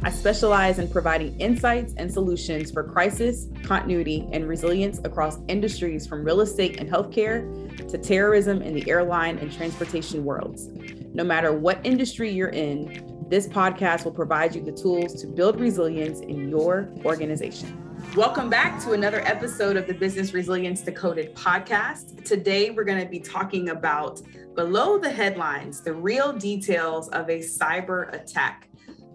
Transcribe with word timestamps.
I 0.00 0.10
specialize 0.10 0.78
in 0.78 0.88
providing 0.88 1.38
insights 1.40 1.92
and 1.96 2.10
solutions 2.10 2.70
for 2.70 2.84
crisis, 2.84 3.48
continuity, 3.64 4.28
and 4.32 4.46
resilience 4.46 5.00
across 5.02 5.38
industries 5.48 6.06
from 6.06 6.24
real 6.24 6.40
estate 6.40 6.78
and 6.78 6.88
healthcare 6.88 7.88
to 7.88 7.98
terrorism 7.98 8.62
in 8.62 8.74
the 8.74 8.88
airline 8.88 9.38
and 9.38 9.52
transportation 9.52 10.24
worlds. 10.24 10.68
No 11.14 11.24
matter 11.24 11.52
what 11.52 11.80
industry 11.84 12.30
you're 12.30 12.50
in, 12.50 13.26
this 13.28 13.48
podcast 13.48 14.04
will 14.04 14.12
provide 14.12 14.54
you 14.54 14.62
the 14.62 14.70
tools 14.70 15.20
to 15.20 15.26
build 15.26 15.58
resilience 15.58 16.20
in 16.20 16.48
your 16.48 16.88
organization. 17.04 17.76
Welcome 18.14 18.48
back 18.48 18.80
to 18.84 18.92
another 18.92 19.22
episode 19.22 19.76
of 19.76 19.88
the 19.88 19.94
Business 19.94 20.32
Resilience 20.32 20.80
Decoded 20.80 21.34
podcast. 21.34 22.24
Today, 22.24 22.70
we're 22.70 22.84
going 22.84 23.02
to 23.02 23.10
be 23.10 23.18
talking 23.18 23.70
about 23.70 24.22
below 24.54 24.96
the 24.96 25.10
headlines, 25.10 25.82
the 25.82 25.92
real 25.92 26.32
details 26.32 27.08
of 27.08 27.28
a 27.28 27.40
cyber 27.40 28.12
attack. 28.14 28.67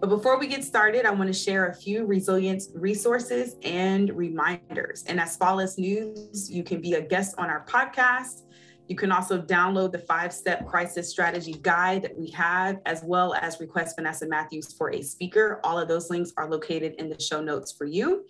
But 0.04 0.10
before 0.10 0.38
we 0.38 0.48
get 0.48 0.62
started, 0.62 1.06
I 1.06 1.12
want 1.12 1.28
to 1.28 1.32
share 1.32 1.68
a 1.68 1.74
few 1.74 2.04
resilience 2.04 2.68
resources 2.74 3.56
and 3.62 4.14
reminders. 4.14 5.02
And 5.06 5.18
as 5.18 5.38
Asfalis 5.38 5.78
News, 5.78 6.50
you 6.50 6.62
can 6.62 6.82
be 6.82 6.92
a 6.92 7.00
guest 7.00 7.34
on 7.38 7.48
our 7.48 7.64
podcast 7.64 8.42
you 8.86 8.96
can 8.96 9.10
also 9.10 9.40
download 9.40 9.92
the 9.92 9.98
five 9.98 10.30
step 10.30 10.66
crisis 10.66 11.08
strategy 11.08 11.54
guide 11.62 12.02
that 12.02 12.14
we 12.18 12.28
have, 12.32 12.80
as 12.84 13.02
well 13.02 13.32
as 13.32 13.58
request 13.58 13.96
Vanessa 13.96 14.26
Matthews 14.26 14.74
for 14.74 14.92
a 14.92 15.00
speaker. 15.00 15.58
All 15.64 15.78
of 15.78 15.88
those 15.88 16.10
links 16.10 16.34
are 16.36 16.50
located 16.50 16.96
in 16.98 17.08
the 17.08 17.18
show 17.18 17.40
notes 17.40 17.72
for 17.72 17.86
you. 17.86 18.26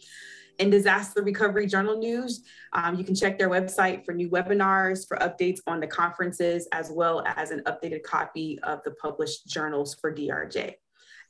In 0.61 0.71
Disaster 0.71 1.25
Recovery 1.25 1.67
Journal 1.67 1.99
News, 1.99 2.45
um, 2.73 2.95
you 2.95 3.03
can 3.03 3.17
check 3.17 3.37
their 3.37 3.51
website 3.51 4.05
for 4.05 4.15
new 4.15 4.31
webinars, 4.31 5.09
for 5.09 5.17
updates 5.17 5.59
on 5.67 5.81
the 5.81 5.89
conferences, 5.89 6.69
as 6.71 6.89
well 6.89 7.25
as 7.27 7.51
an 7.51 7.65
updated 7.67 8.05
copy 8.05 8.61
of 8.63 8.81
the 8.85 8.93
published 8.93 9.49
journals 9.49 9.97
for 10.01 10.15
DRJ. 10.15 10.77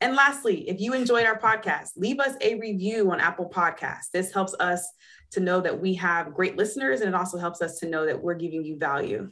And 0.04 0.14
lastly, 0.14 0.68
if 0.68 0.82
you 0.82 0.92
enjoyed 0.92 1.24
our 1.24 1.38
podcast, 1.38 1.92
leave 1.96 2.20
us 2.20 2.34
a 2.42 2.56
review 2.56 3.10
on 3.10 3.20
Apple 3.20 3.48
Podcasts. 3.48 4.10
This 4.12 4.34
helps 4.34 4.54
us 4.60 4.86
to 5.30 5.40
know 5.40 5.62
that 5.62 5.80
we 5.80 5.94
have 5.94 6.34
great 6.34 6.58
listeners 6.58 7.00
and 7.00 7.08
it 7.08 7.14
also 7.14 7.38
helps 7.38 7.62
us 7.62 7.78
to 7.78 7.88
know 7.88 8.04
that 8.04 8.22
we're 8.22 8.34
giving 8.34 8.62
you 8.62 8.76
value. 8.76 9.30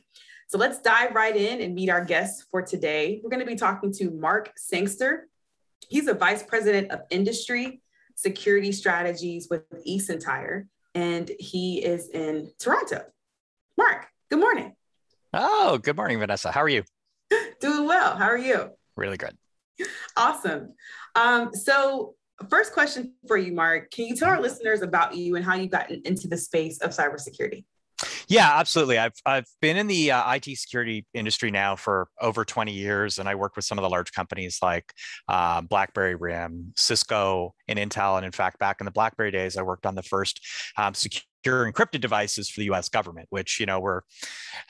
So 0.48 0.56
let's 0.56 0.80
dive 0.80 1.14
right 1.14 1.36
in 1.36 1.60
and 1.60 1.74
meet 1.74 1.90
our 1.90 2.02
guests 2.02 2.46
for 2.50 2.62
today. 2.62 3.20
We're 3.22 3.28
going 3.28 3.44
to 3.44 3.46
be 3.46 3.54
talking 3.54 3.92
to 3.98 4.12
Mark 4.12 4.50
Sangster. 4.56 5.28
He's 5.90 6.08
a 6.08 6.14
vice 6.14 6.42
president 6.42 6.90
of 6.90 7.00
industry 7.10 7.82
security 8.14 8.72
strategies 8.72 9.48
with 9.50 9.64
eSentire, 9.86 10.68
and 10.94 11.30
he 11.38 11.84
is 11.84 12.08
in 12.08 12.50
Toronto. 12.58 13.04
Mark, 13.76 14.06
good 14.30 14.40
morning. 14.40 14.74
Oh, 15.34 15.76
good 15.76 15.96
morning, 15.96 16.18
Vanessa. 16.18 16.50
How 16.50 16.62
are 16.62 16.68
you? 16.70 16.84
Doing 17.60 17.84
well. 17.84 18.16
How 18.16 18.24
are 18.24 18.38
you? 18.38 18.70
Really 18.96 19.18
good. 19.18 19.36
Awesome. 20.16 20.74
Um, 21.14 21.54
so 21.54 22.14
First 22.50 22.72
question 22.72 23.14
for 23.28 23.36
you, 23.36 23.52
Mark. 23.52 23.90
Can 23.90 24.06
you 24.06 24.16
tell 24.16 24.28
our 24.28 24.40
listeners 24.40 24.82
about 24.82 25.14
you 25.14 25.36
and 25.36 25.44
how 25.44 25.54
you 25.54 25.68
got 25.68 25.90
into 25.90 26.28
the 26.28 26.36
space 26.36 26.78
of 26.80 26.90
cybersecurity? 26.90 27.64
Yeah, 28.26 28.50
absolutely. 28.54 28.98
I've 28.98 29.14
I've 29.24 29.46
been 29.60 29.76
in 29.76 29.86
the 29.86 30.10
uh, 30.10 30.34
IT 30.34 30.46
security 30.56 31.06
industry 31.14 31.50
now 31.50 31.76
for 31.76 32.08
over 32.20 32.44
20 32.44 32.72
years, 32.72 33.18
and 33.18 33.28
I 33.28 33.34
work 33.36 33.54
with 33.54 33.64
some 33.64 33.78
of 33.78 33.82
the 33.82 33.88
large 33.88 34.12
companies 34.12 34.58
like 34.60 34.92
uh, 35.28 35.60
BlackBerry, 35.60 36.16
RIM, 36.16 36.72
Cisco, 36.76 37.54
and 37.68 37.78
Intel. 37.78 38.16
And 38.16 38.26
in 38.26 38.32
fact, 38.32 38.58
back 38.58 38.80
in 38.80 38.86
the 38.86 38.90
BlackBerry 38.90 39.30
days, 39.30 39.56
I 39.56 39.62
worked 39.62 39.86
on 39.86 39.94
the 39.94 40.02
first 40.02 40.40
um, 40.76 40.94
secure 41.42 41.70
encrypted 41.70 42.00
devices 42.00 42.48
for 42.48 42.60
the 42.60 42.66
U.S. 42.66 42.88
government, 42.88 43.26
which 43.30 43.58
you 43.58 43.66
know 43.66 43.80
were 43.80 44.04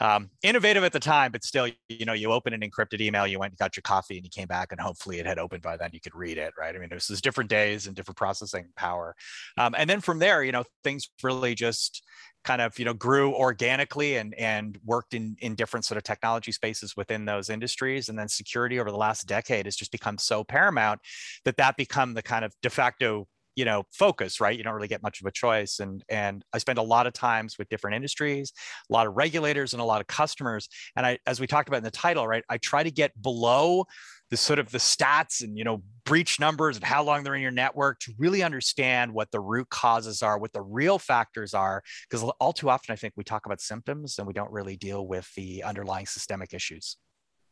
um, 0.01 0.31
innovative 0.43 0.85
at 0.85 0.93
the 0.93 1.01
time, 1.01 1.33
but 1.33 1.45
still, 1.45 1.69
you 1.89 2.07
know, 2.07 2.13
you 2.13 2.33
open 2.33 2.53
an 2.53 2.61
encrypted 2.61 3.01
email, 3.01 3.27
you 3.27 3.39
went 3.39 3.53
and 3.53 3.59
got 3.59 3.77
your 3.77 3.83
coffee, 3.83 4.17
and 4.17 4.25
you 4.25 4.31
came 4.31 4.49
back, 4.49 4.73
and 4.73 4.81
hopefully 4.81 5.19
it 5.19 5.27
had 5.27 5.39
opened 5.39 5.63
by 5.63 5.77
then. 5.77 5.91
You 5.93 6.01
could 6.01 6.15
read 6.15 6.39
it, 6.39 6.55
right? 6.59 6.75
I 6.75 6.79
mean, 6.79 6.89
this 6.91 7.11
is 7.11 7.21
different 7.21 7.51
days 7.51 7.87
and 7.87 7.95
different 7.95 8.17
processing 8.17 8.69
power, 8.77 9.15
um, 9.59 9.75
and 9.77 9.89
then 9.89 10.01
from 10.01 10.19
there, 10.19 10.43
you 10.43 10.53
know, 10.53 10.65
things 10.83 11.11
really 11.23 11.55
just 11.55 12.03
kind 12.45 12.61
of 12.61 12.77
you 12.77 12.85
know 12.85 12.95
grew 12.95 13.33
organically 13.35 14.17
and 14.17 14.35
and 14.35 14.79
worked 14.85 15.15
in 15.15 15.37
in 15.39 15.55
different 15.55 15.85
sort 15.85 15.97
of 15.97 16.03
technology 16.03 16.51
spaces 16.51 16.97
within 16.97 17.25
those 17.25 17.49
industries 17.49 18.09
and 18.09 18.19
then 18.19 18.27
security 18.27 18.81
over 18.81 18.91
the 18.91 18.97
last 18.97 19.29
decade 19.29 19.65
has 19.65 19.77
just 19.77 19.93
become 19.93 20.19
so 20.19 20.43
paramount 20.43 20.99
that 21.45 21.57
that 21.57 21.77
become 21.77 22.15
the 22.15 22.23
kind 22.23 22.45
of 22.45 22.53
de 22.61 22.69
facto 22.69 23.29
you 23.57 23.65
know 23.65 23.85
focus 23.93 24.41
right? 24.41 24.57
You 24.57 24.65
don't 24.65 24.75
really 24.75 24.89
get 24.89 25.03
much 25.03 25.21
of 25.21 25.27
a 25.27 25.31
choice 25.31 25.81
and 25.81 26.03
and 26.09 26.45
i 26.53 26.59
spend 26.59 26.79
a 26.79 26.83
lot 26.83 27.07
of 27.07 27.13
times 27.13 27.59
with 27.59 27.69
different 27.69 27.97
industries 27.97 28.53
a 28.89 28.93
lot 28.93 29.07
of 29.07 29.15
regulators 29.17 29.73
and 29.73 29.83
a 29.83 29.85
lot 29.85 30.01
of 30.01 30.07
customers 30.07 30.69
and 30.97 31.07
i 31.07 31.19
as 31.27 31.41
we 31.41 31.47
talked 31.47 31.69
about 31.69 31.79
in 31.79 31.85
the 31.85 31.91
title 31.91 32.27
right 32.27 32.45
i 32.49 32.59
try 32.59 32.83
to 32.83 32.91
get 32.91 33.11
below 33.21 33.85
the 34.31 34.37
sort 34.37 34.59
of 34.59 34.71
the 34.71 34.79
stats 34.79 35.43
and 35.43 35.59
you 35.59 35.65
know 35.65 35.83
breach 36.05 36.41
numbers 36.41 36.77
and 36.77 36.85
how 36.85 37.03
long 37.03 37.23
they're 37.23 37.35
in 37.35 37.43
your 37.43 37.51
network 37.51 37.99
to 38.01 38.13
really 38.19 38.43
understand 38.43 39.13
what 39.13 39.31
the 39.31 39.41
root 39.41 39.69
causes 39.69 40.23
are 40.23 40.39
what 40.39 40.53
the 40.53 40.63
real 40.63 40.99
factors 40.99 41.55
are 41.55 41.83
because 42.09 42.23
all 42.41 42.53
too 42.53 42.71
often 42.71 42.93
i 42.93 42.97
think 42.97 43.13
we 43.17 43.25
talk 43.25 43.47
about 43.47 43.61
symptoms 43.61 44.19
and 44.19 44.27
we 44.27 44.33
don't 44.33 44.51
really 44.51 44.77
deal 44.77 45.07
with 45.07 45.33
the 45.35 45.63
underlying 45.63 46.07
systemic 46.07 46.55
issues. 46.55 46.97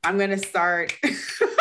I'm 0.03 0.16
going 0.16 0.31
to 0.31 0.39
start 0.39 0.97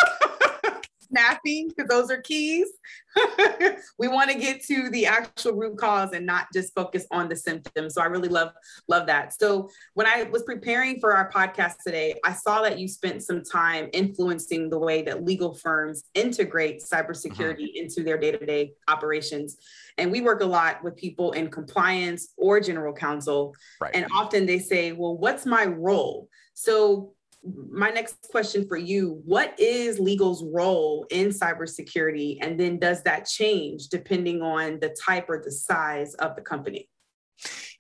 snapping 1.10 1.70
because 1.70 1.88
those 1.88 2.12
are 2.12 2.22
keys. 2.22 2.68
we 4.00 4.08
want 4.08 4.30
to 4.30 4.38
get 4.38 4.64
to 4.64 4.90
the 4.90 5.06
actual 5.06 5.54
root 5.54 5.78
cause 5.78 6.12
and 6.14 6.26
not 6.26 6.48
just 6.54 6.74
focus 6.76 7.06
on 7.12 7.28
the 7.28 7.36
symptoms. 7.36 7.96
So 7.96 8.02
I 8.02 8.06
really 8.06 8.30
love 8.30 8.52
love 8.88 9.08
that. 9.08 9.34
So 9.34 9.70
when 9.94 10.08
I 10.08 10.24
was 10.24 10.44
preparing 10.44 11.00
for 11.00 11.14
our 11.14 11.32
podcast 11.32 11.76
today, 11.86 12.16
I 12.24 12.34
saw 12.34 12.62
that 12.62 12.80
you 12.80 12.88
spent 12.88 13.24
some 13.24 13.44
time 13.44 13.90
influencing 13.94 14.70
the 14.70 14.80
way 14.80 15.02
that 15.04 15.26
legal 15.26 15.54
firms 15.54 16.04
integrate 16.14 16.82
cybersecurity 16.84 17.64
uh-huh. 17.64 17.84
into 17.84 18.04
their 18.04 18.18
day-to-day 18.18 18.74
operations. 18.88 19.58
And 19.98 20.12
we 20.12 20.22
work 20.22 20.42
a 20.42 20.46
lot 20.46 20.84
with 20.84 20.96
people 20.96 21.34
in 21.34 21.50
compliance 21.50 22.30
or 22.38 22.60
general 22.60 22.94
counsel. 22.94 23.54
Right. 23.82 23.92
And 23.94 24.08
often 24.16 24.46
they 24.46 24.60
say, 24.60 24.92
well, 24.92 25.18
what's 25.18 25.46
my 25.46 25.66
role? 25.66 26.30
So 26.54 27.14
my 27.72 27.90
next 27.90 28.28
question 28.30 28.68
for 28.68 28.78
you 28.78 29.22
what 29.26 29.58
is 29.60 30.00
legal's 30.00 30.44
role 30.44 31.06
in 31.10 31.30
cybersecurity? 31.30 32.38
And 32.42 32.60
then 32.60 32.80
does 32.80 33.04
that 33.04 33.26
change 33.26 33.88
depending 33.88 34.42
on 34.42 34.80
the 34.80 34.96
type 35.06 35.30
or 35.30 35.42
the 35.44 35.52
size 35.52 36.16
of 36.16 36.36
the 36.36 36.42
company? 36.42 36.90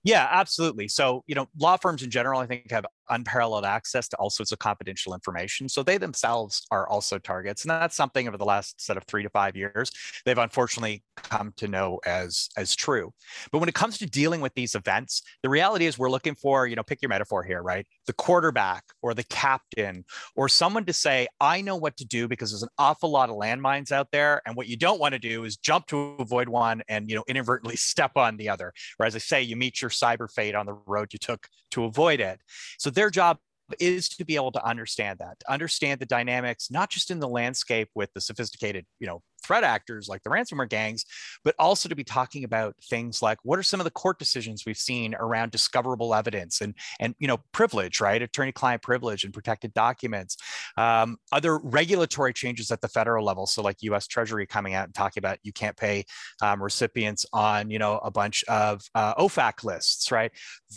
Yeah 0.03 0.27
absolutely. 0.31 0.87
So 0.87 1.23
you 1.27 1.35
know 1.35 1.47
law 1.57 1.77
firms 1.77 2.03
in 2.03 2.09
general 2.09 2.39
i 2.39 2.45
think 2.45 2.71
have 2.71 2.85
unparalleled 3.09 3.65
access 3.65 4.07
to 4.09 4.17
all 4.17 4.29
sorts 4.29 4.51
of 4.51 4.59
confidential 4.59 5.13
information. 5.13 5.69
So 5.69 5.83
they 5.83 5.97
themselves 5.97 6.65
are 6.71 6.87
also 6.87 7.17
targets. 7.17 7.63
And 7.63 7.69
that's 7.69 7.95
something 7.95 8.27
over 8.27 8.37
the 8.37 8.45
last 8.45 8.83
set 8.83 8.97
of 8.97 9.03
three 9.03 9.23
to 9.23 9.29
five 9.29 9.55
years 9.55 9.91
they've 10.25 10.37
unfortunately 10.37 11.03
come 11.15 11.53
to 11.57 11.67
know 11.67 11.99
as, 12.05 12.49
as 12.57 12.75
true. 12.75 13.11
But 13.51 13.59
when 13.59 13.69
it 13.69 13.75
comes 13.75 13.97
to 13.99 14.05
dealing 14.05 14.41
with 14.41 14.53
these 14.53 14.75
events, 14.75 15.21
the 15.43 15.49
reality 15.49 15.85
is 15.85 15.97
we're 15.97 16.09
looking 16.09 16.35
for, 16.35 16.67
you 16.67 16.75
know, 16.75 16.83
pick 16.83 17.01
your 17.01 17.09
metaphor 17.09 17.43
here, 17.43 17.61
right? 17.61 17.85
The 18.07 18.13
quarterback 18.13 18.83
or 19.01 19.13
the 19.13 19.23
captain 19.25 20.05
or 20.35 20.49
someone 20.49 20.85
to 20.85 20.93
say, 20.93 21.27
I 21.39 21.61
know 21.61 21.75
what 21.75 21.97
to 21.97 22.05
do 22.05 22.27
because 22.27 22.51
there's 22.51 22.63
an 22.63 22.69
awful 22.77 23.09
lot 23.09 23.29
of 23.29 23.35
landmines 23.35 23.91
out 23.91 24.07
there. 24.11 24.41
And 24.45 24.55
what 24.55 24.67
you 24.67 24.77
don't 24.77 24.99
want 24.99 25.13
to 25.13 25.19
do 25.19 25.43
is 25.43 25.57
jump 25.57 25.87
to 25.87 26.15
avoid 26.19 26.49
one 26.49 26.81
and, 26.87 27.09
you 27.09 27.15
know, 27.15 27.23
inadvertently 27.27 27.75
step 27.89 28.11
on 28.15 28.37
the 28.37 28.49
other. 28.49 28.73
Or 28.99 29.05
as 29.05 29.15
I 29.15 29.19
say, 29.19 29.41
you 29.41 29.55
meet 29.55 29.81
your 29.81 29.91
cyber 29.91 30.29
fate 30.29 30.55
on 30.55 30.65
the 30.65 30.73
road 30.85 31.09
you 31.13 31.19
took 31.19 31.47
to 31.71 31.83
avoid 31.83 32.19
it. 32.19 32.39
So 32.77 32.89
their 32.89 33.09
job 33.09 33.37
is 33.79 34.09
to 34.09 34.25
be 34.25 34.35
able 34.35 34.51
to 34.51 34.65
understand 34.65 35.19
that, 35.19 35.39
to 35.41 35.51
understand 35.51 35.99
the 35.99 36.05
dynamics, 36.05 36.71
not 36.71 36.89
just 36.89 37.11
in 37.11 37.19
the 37.19 37.27
landscape 37.27 37.89
with 37.93 38.11
the 38.13 38.21
sophisticated, 38.21 38.85
you 38.99 39.07
know, 39.07 39.21
threat 39.43 39.63
actors 39.63 40.07
like 40.07 40.23
the 40.23 40.29
ransomware 40.29 40.69
gangs, 40.69 41.05
but 41.43 41.55
also 41.59 41.89
to 41.89 41.95
be 41.95 42.03
talking 42.03 42.43
about 42.43 42.75
things 42.89 43.21
like 43.21 43.37
what 43.43 43.59
are 43.59 43.63
some 43.63 43.79
of 43.79 43.83
the 43.83 43.91
court 43.91 44.19
decisions 44.19 44.63
we've 44.65 44.77
seen 44.77 45.15
around 45.15 45.51
discoverable 45.51 46.13
evidence 46.13 46.61
and 46.61 46.73
and 46.99 47.15
you 47.19 47.27
know 47.27 47.39
privilege, 47.51 47.99
right? 47.99 48.21
Attorney-client 48.21 48.81
privilege 48.81 49.23
and 49.23 49.33
protected 49.33 49.73
documents. 49.73 50.37
Um, 50.77 51.17
other 51.31 51.57
regulatory 51.59 52.33
changes 52.33 52.71
at 52.71 52.81
the 52.81 52.87
federal 52.87 53.25
level, 53.25 53.45
so 53.45 53.61
like 53.61 53.77
U.S. 53.81 54.07
Treasury 54.07 54.45
coming 54.45 54.73
out 54.73 54.85
and 54.85 54.93
talking 54.93 55.21
about 55.21 55.37
you 55.43 55.53
can't 55.53 55.77
pay 55.77 56.05
um, 56.41 56.61
recipients 56.61 57.25
on 57.33 57.69
you 57.69 57.79
know 57.79 57.99
a 57.99 58.11
bunch 58.11 58.43
of 58.47 58.81
uh, 58.95 59.15
OFAC 59.15 59.63
lists, 59.63 60.11
right? 60.11 60.31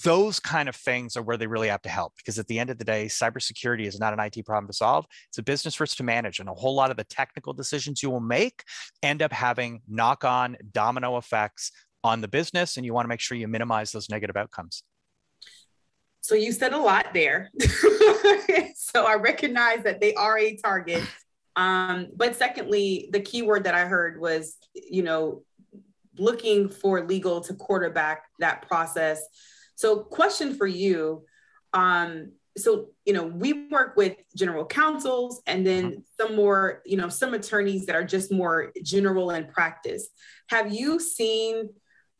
Those 0.05 0.41
kind 0.41 0.69
of 0.69 0.77
things 0.77 1.17
are 1.17 1.23
where 1.23 1.37
they 1.37 1.47
really 1.47 1.69
have 1.69 1.83
to 1.83 1.89
help 1.89 2.15
because 2.17 2.39
at 2.39 2.47
the 2.47 2.59
end 2.59 2.71
of 2.71 2.79
the 2.79 2.85
day, 2.85 3.07
cybersecurity 3.07 3.87
is 3.87 3.99
not 3.99 4.13
an 4.13 4.21
IT 4.21 4.45
problem 4.45 4.67
to 4.69 4.73
solve; 4.73 5.07
it's 5.29 5.39
a 5.39 5.43
business 5.43 5.81
risk 5.81 5.97
to 5.99 6.03
manage, 6.03 6.39
and 6.41 6.49
a 6.49 6.55
whole 6.55 6.75
lot 6.75 6.91
of 6.91 6.97
the 6.97 7.05
technical 7.05 7.53
decisions 7.53 8.03
you 8.03 8.11
will 8.11 8.21
make 8.21 8.52
end 9.03 9.23
up 9.23 9.33
having 9.33 9.83
knock 9.89 10.25
on 10.25 10.57
domino 10.73 11.17
effects 11.17 11.73
on 12.05 12.21
the 12.21 12.29
business. 12.29 12.77
And 12.77 12.87
you 12.87 12.95
want 12.95 13.05
to 13.05 13.09
make 13.09 13.21
sure 13.21 13.37
you 13.37 13.49
minimize 13.49 13.93
those 13.93 14.09
negative 14.11 14.37
outcomes. 14.37 14.83
So 16.21 16.35
you 16.35 16.53
said 16.53 16.73
a 16.73 16.79
lot 16.79 17.13
there. 17.13 17.51
so 18.77 19.05
I 19.07 19.17
recognize 19.17 19.83
that 19.83 20.01
they 20.01 20.15
are 20.15 20.39
a 20.39 20.57
target. 20.57 21.03
Um, 21.57 22.09
but 22.15 22.37
secondly, 22.37 23.09
the 23.13 23.21
key 23.21 23.43
word 23.43 23.65
that 23.65 23.75
I 23.75 23.87
heard 23.87 24.21
was, 24.21 24.57
you 24.75 25.03
know, 25.03 25.43
looking 26.19 26.69
for 26.69 27.05
legal 27.05 27.41
to 27.43 27.55
quarterback 27.55 28.25
that 28.39 28.69
process. 28.69 29.23
So 29.75 29.99
question 29.99 30.55
for 30.55 30.67
you. 30.67 31.25
Um, 31.73 32.33
so 32.57 32.89
you 33.05 33.13
know 33.13 33.25
we 33.25 33.69
work 33.69 33.97
with 33.97 34.17
general 34.37 34.65
counsels 34.65 35.43
and 35.47 35.67
then 35.67 35.85
mm-hmm. 35.85 36.01
some 36.21 36.37
more 36.37 36.83
you 36.85 36.97
know 36.97 37.09
some 37.09 37.35
attorneys 37.35 37.87
that 37.87 37.97
are 37.97 38.05
just 38.05 38.31
more 38.33 38.73
general 38.83 39.31
in 39.31 39.47
practice 39.47 40.09
have 40.49 40.73
you 40.73 40.99
seen 41.01 41.71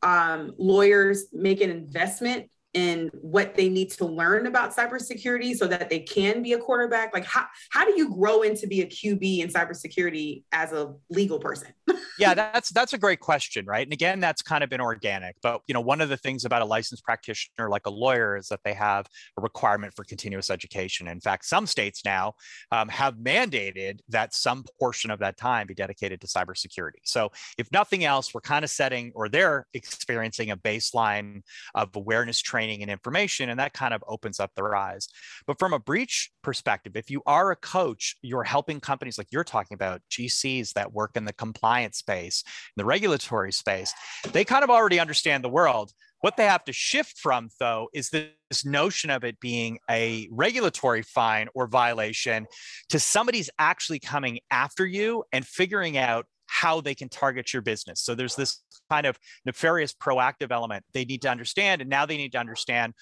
um, 0.03 0.55
lawyers 0.59 1.27
make 1.33 1.61
an 1.61 1.71
investment 1.71 2.49
in 2.75 3.11
what 3.21 3.55
they 3.55 3.69
need 3.69 3.91
to 3.91 4.07
learn 4.07 4.47
about 4.47 4.75
cybersecurity 4.75 5.55
so 5.55 5.67
that 5.67 5.91
they 5.91 6.01
can 6.01 6.43
be 6.43 6.55
a 6.55 6.59
quarterback? 6.59 7.13
Like 7.13 7.25
how, 7.25 7.45
how 7.71 7.85
do 7.85 7.95
you 7.97 8.15
grow 8.15 8.43
into 8.43 8.67
be 8.67 8.81
a 8.81 8.87
QB 8.87 9.41
in 9.41 9.49
cybersecurity 9.49 10.45
as 10.53 10.73
a 10.73 10.95
legal 11.11 11.39
person? 11.39 11.69
Yeah, 12.19 12.35
that's 12.35 12.71
that's 12.71 12.93
a 12.93 12.99
great 12.99 13.21
question, 13.21 13.67
right? 13.67 13.87
And 13.87 13.93
again, 13.93 14.21
that's 14.21 14.43
kind 14.43 14.65
of 14.65 14.71
been 14.71 14.81
organic. 14.81 15.37
But 15.43 15.63
you 15.67 15.75
know, 15.75 15.81
one 15.81 16.01
of 16.01 16.09
the 16.09 16.17
things 16.17 16.45
about 16.45 16.63
a 16.63 16.65
licensed 16.65 17.05
practitioner 17.05 17.69
like 17.69 17.87
a 17.87 17.91
lawyer 17.91 18.37
is 18.37 18.49
that 18.49 18.61
they 18.65 18.75
have 18.75 19.07
a 19.39 19.43
requirement 19.43 19.95
for 19.95 20.05
continuous 20.05 20.51
education. 20.51 21.09
In 21.09 21.21
fact, 21.21 21.45
some 21.45 21.67
states 21.67 22.05
now 22.05 22.35
um, 22.71 22.89
have 22.89 23.17
mandated 23.17 24.01
that 24.09 24.35
some 24.35 24.65
portion 24.79 25.11
of 25.11 25.19
that 25.21 25.37
time 25.37 25.67
be 25.67 25.75
dedicated 25.75 26.21
to 26.23 26.27
cybersecurity. 26.27 27.01
So 27.05 27.31
if 27.59 27.71
nothing 27.73 28.05
else, 28.05 28.35
we're 28.35 28.41
kind 28.41 28.65
of 28.65 28.71
setting 28.71 29.13
or 29.15 29.29
they're 29.29 29.67
experiencing 29.75 30.51
a 30.51 30.57
baseline 30.57 31.43
of 31.75 31.95
awareness 31.95 32.41
training 32.41 32.63
training 32.63 32.83
and 32.83 32.91
information, 32.91 33.49
and 33.49 33.59
that 33.59 33.73
kind 33.73 33.95
of 33.95 34.05
opens 34.07 34.41
up 34.41 34.51
their 34.55 34.75
eyes. 34.75 35.09
But 35.47 35.59
from 35.59 35.73
a 35.73 35.79
breach 35.79 36.31
perspective, 36.43 36.97
if 36.97 37.11
you 37.11 37.23
are 37.27 37.51
a 37.51 37.57
coach, 37.57 38.17
you're 38.23 38.45
helping 38.45 38.81
companies 38.81 39.19
like 39.19 39.29
you're 39.31 39.45
talking 39.45 39.75
about, 39.75 40.01
GCs 40.11 40.73
that 40.75 40.93
work 40.93 41.13
in 41.17 41.25
the 41.25 41.33
compliance 41.33 41.82
space, 41.95 42.45
the 42.77 42.85
regulatory 42.85 43.53
space, 43.53 43.93
they 44.33 44.45
kind 44.45 44.65
of 44.65 44.71
already 44.71 45.01
understand 45.01 45.43
the 45.43 45.49
world. 45.49 45.93
What 46.21 46.37
they 46.37 46.45
have 46.45 46.65
to 46.65 46.73
shift 46.73 47.19
from, 47.19 47.49
though, 47.59 47.89
is 47.93 48.11
this 48.11 48.65
notion 48.65 49.11
of 49.11 49.25
it 49.25 49.41
being 49.41 49.79
a 49.91 50.29
regulatory 50.31 51.03
fine 51.03 51.49
or 51.53 51.67
violation 51.67 52.47
to 52.91 53.01
somebody's 53.01 53.51
actually 53.59 53.99
coming 53.99 54.39
after 54.51 54.87
you 54.87 55.25
and 55.33 55.45
figuring 55.45 55.99
out 55.99 56.27
how 56.47 56.81
they 56.81 56.95
can 56.95 57.09
target 57.09 57.53
your 57.53 57.63
business. 57.63 58.01
So 58.01 58.15
there's 58.15 58.37
this 58.37 58.61
kind 58.91 59.07
of 59.07 59.19
nefarious 59.47 59.95
proactive 59.95 60.53
element 60.53 60.85
they 60.93 61.05
need 61.05 61.23
to 61.23 61.31
understand. 61.31 61.81
And 61.81 61.91
now 61.91 62.07
they 62.07 62.19
need 62.19 62.33
to 62.33 62.39
understand 62.39 62.93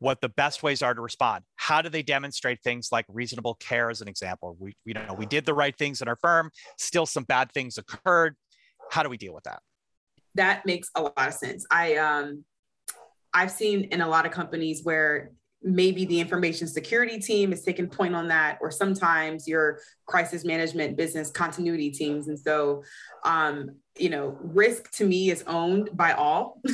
what 0.00 0.20
the 0.20 0.30
best 0.30 0.62
ways 0.62 0.82
are 0.82 0.94
to 0.94 1.00
respond. 1.00 1.44
How 1.56 1.80
do 1.82 1.88
they 1.88 2.02
demonstrate 2.02 2.60
things 2.62 2.88
like 2.90 3.04
reasonable 3.08 3.54
care 3.54 3.90
as 3.90 4.00
an 4.00 4.08
example? 4.08 4.56
We, 4.58 4.74
you 4.84 4.94
know, 4.94 5.14
we 5.16 5.26
did 5.26 5.46
the 5.46 5.54
right 5.54 5.76
things 5.76 6.02
in 6.02 6.08
our 6.08 6.16
firm, 6.16 6.50
still 6.78 7.06
some 7.06 7.24
bad 7.24 7.52
things 7.52 7.78
occurred. 7.78 8.34
How 8.90 9.02
do 9.02 9.08
we 9.08 9.18
deal 9.18 9.34
with 9.34 9.44
that? 9.44 9.60
That 10.34 10.64
makes 10.66 10.90
a 10.94 11.02
lot 11.02 11.14
of 11.16 11.34
sense. 11.34 11.66
I 11.70 11.96
um 11.96 12.44
I've 13.32 13.50
seen 13.50 13.84
in 13.84 14.00
a 14.00 14.08
lot 14.08 14.26
of 14.26 14.32
companies 14.32 14.82
where 14.82 15.32
maybe 15.62 16.04
the 16.04 16.18
information 16.18 16.66
security 16.66 17.18
team 17.18 17.52
is 17.52 17.62
taking 17.62 17.86
point 17.88 18.14
on 18.14 18.28
that 18.28 18.58
or 18.60 18.70
sometimes 18.70 19.46
your 19.46 19.80
crisis 20.06 20.44
management 20.44 20.96
business 20.96 21.30
continuity 21.30 21.90
teams. 21.90 22.28
And 22.28 22.38
so 22.38 22.82
um, 23.24 23.70
you 23.98 24.08
know 24.08 24.36
risk 24.40 24.90
to 24.92 25.04
me 25.04 25.30
is 25.30 25.44
owned 25.46 25.90
by 25.94 26.12
all 26.12 26.60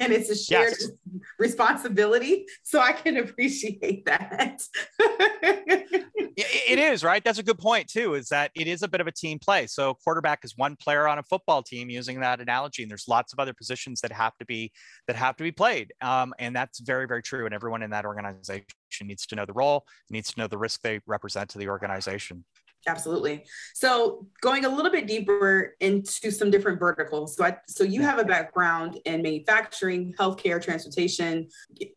and 0.00 0.12
it's 0.12 0.30
a 0.30 0.36
shared 0.36 0.74
yes. 0.80 0.90
responsibility. 1.38 2.46
So 2.62 2.80
i 2.80 2.92
can 2.92 3.18
appreciate 3.18 4.06
that 4.06 4.62
it 6.38 6.78
is 6.78 7.02
right 7.02 7.24
that's 7.24 7.38
a 7.38 7.42
good 7.42 7.58
point 7.58 7.88
too 7.88 8.14
is 8.14 8.28
that 8.28 8.50
it 8.54 8.68
is 8.68 8.82
a 8.82 8.88
bit 8.88 9.00
of 9.00 9.06
a 9.06 9.12
team 9.12 9.38
play 9.38 9.66
so 9.66 9.94
quarterback 9.94 10.44
is 10.44 10.56
one 10.56 10.76
player 10.76 11.08
on 11.08 11.18
a 11.18 11.22
football 11.24 11.62
team 11.62 11.90
using 11.90 12.20
that 12.20 12.40
analogy 12.40 12.82
and 12.82 12.90
there's 12.90 13.08
lots 13.08 13.32
of 13.32 13.40
other 13.40 13.52
positions 13.52 14.00
that 14.00 14.12
have 14.12 14.36
to 14.38 14.44
be 14.44 14.70
that 15.06 15.16
have 15.16 15.36
to 15.36 15.42
be 15.42 15.50
played 15.50 15.92
um, 16.00 16.32
and 16.38 16.54
that's 16.54 16.78
very 16.80 17.06
very 17.06 17.22
true 17.22 17.44
and 17.44 17.54
everyone 17.54 17.82
in 17.82 17.90
that 17.90 18.04
organization 18.04 18.64
needs 19.02 19.26
to 19.26 19.34
know 19.34 19.44
the 19.44 19.52
role 19.52 19.84
needs 20.10 20.32
to 20.32 20.38
know 20.38 20.46
the 20.46 20.58
risk 20.58 20.80
they 20.82 21.00
represent 21.06 21.50
to 21.50 21.58
the 21.58 21.68
organization 21.68 22.44
Absolutely. 22.86 23.44
So 23.74 24.26
going 24.40 24.64
a 24.64 24.68
little 24.68 24.90
bit 24.90 25.06
deeper 25.06 25.74
into 25.80 26.30
some 26.30 26.50
different 26.50 26.78
verticals. 26.78 27.36
So 27.36 27.44
I, 27.44 27.56
so 27.66 27.82
you 27.84 28.02
have 28.02 28.18
a 28.18 28.24
background 28.24 28.98
in 29.04 29.20
manufacturing, 29.20 30.14
healthcare, 30.18 30.62
transportation, 30.62 31.48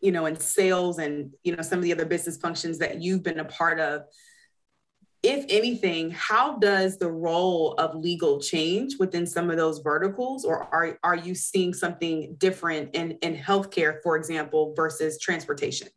you 0.01 0.11
know, 0.11 0.25
and 0.25 0.41
sales 0.41 0.97
and, 0.97 1.31
you 1.43 1.55
know, 1.55 1.61
some 1.61 1.77
of 1.77 1.83
the 1.83 1.93
other 1.93 2.05
business 2.05 2.37
functions 2.37 2.79
that 2.79 3.01
you've 3.01 3.23
been 3.23 3.39
a 3.39 3.45
part 3.45 3.79
of. 3.79 4.03
If 5.23 5.45
anything, 5.49 6.09
how 6.11 6.57
does 6.57 6.97
the 6.97 7.11
role 7.11 7.73
of 7.73 7.95
legal 7.95 8.41
change 8.41 8.97
within 8.97 9.27
some 9.27 9.51
of 9.51 9.57
those 9.57 9.79
verticals? 9.79 10.45
Or 10.45 10.63
are, 10.73 10.97
are 11.03 11.15
you 11.15 11.35
seeing 11.35 11.73
something 11.73 12.35
different 12.39 12.95
in, 12.95 13.11
in 13.21 13.35
healthcare, 13.35 14.01
for 14.01 14.17
example, 14.17 14.73
versus 14.75 15.19
transportation? 15.19 15.89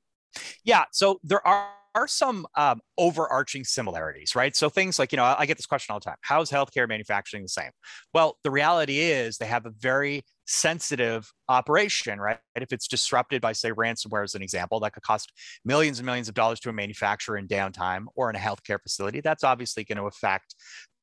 Yeah, 0.62 0.85
so 0.93 1.21
there 1.23 1.47
are 1.47 1.71
are 1.94 2.09
some 2.09 2.47
um, 2.56 2.81
overarching 2.99 3.65
similarities, 3.65 4.35
right? 4.35 4.55
So 4.56 4.69
things 4.69 4.99
like, 4.99 5.12
you 5.12 5.17
know, 5.17 5.35
I 5.38 5.47
get 5.47 5.56
this 5.56 5.67
question 5.67 5.93
all 5.93 6.00
the 6.00 6.05
time 6.05 6.17
How 6.23 6.41
is 6.41 6.50
healthcare 6.50 6.88
manufacturing 6.88 7.44
the 7.44 7.49
same? 7.49 7.70
Well, 8.12 8.38
the 8.43 8.50
reality 8.50 8.99
is 8.99 9.38
they 9.38 9.47
have 9.47 9.67
a 9.67 9.70
very 9.70 10.25
sensitive 10.46 11.31
operation, 11.49 12.20
right? 12.20 12.38
If 12.55 12.73
it's 12.73 12.88
disrupted 12.88 13.41
by, 13.41 13.52
say, 13.52 13.70
ransomware, 13.70 14.25
as 14.25 14.35
an 14.35 14.43
example, 14.43 14.81
that 14.81 14.93
could 14.93 15.02
cost 15.02 15.32
millions 15.64 15.99
and 15.99 16.06
millions 16.06 16.29
of 16.29 16.35
dollars 16.35 16.61
to 16.61 16.70
a 16.70 16.73
manufacturer 16.73 17.37
in 17.37 17.49
downtime 17.49 18.06
or 18.14 18.31
in 18.31 18.37
a 18.37 18.38
healthcare 18.38 18.81
facility, 18.82 19.20
that's 19.20 19.44
obviously 19.44 19.85
going 19.85 19.99
to 19.99 20.05
affect 20.05 20.55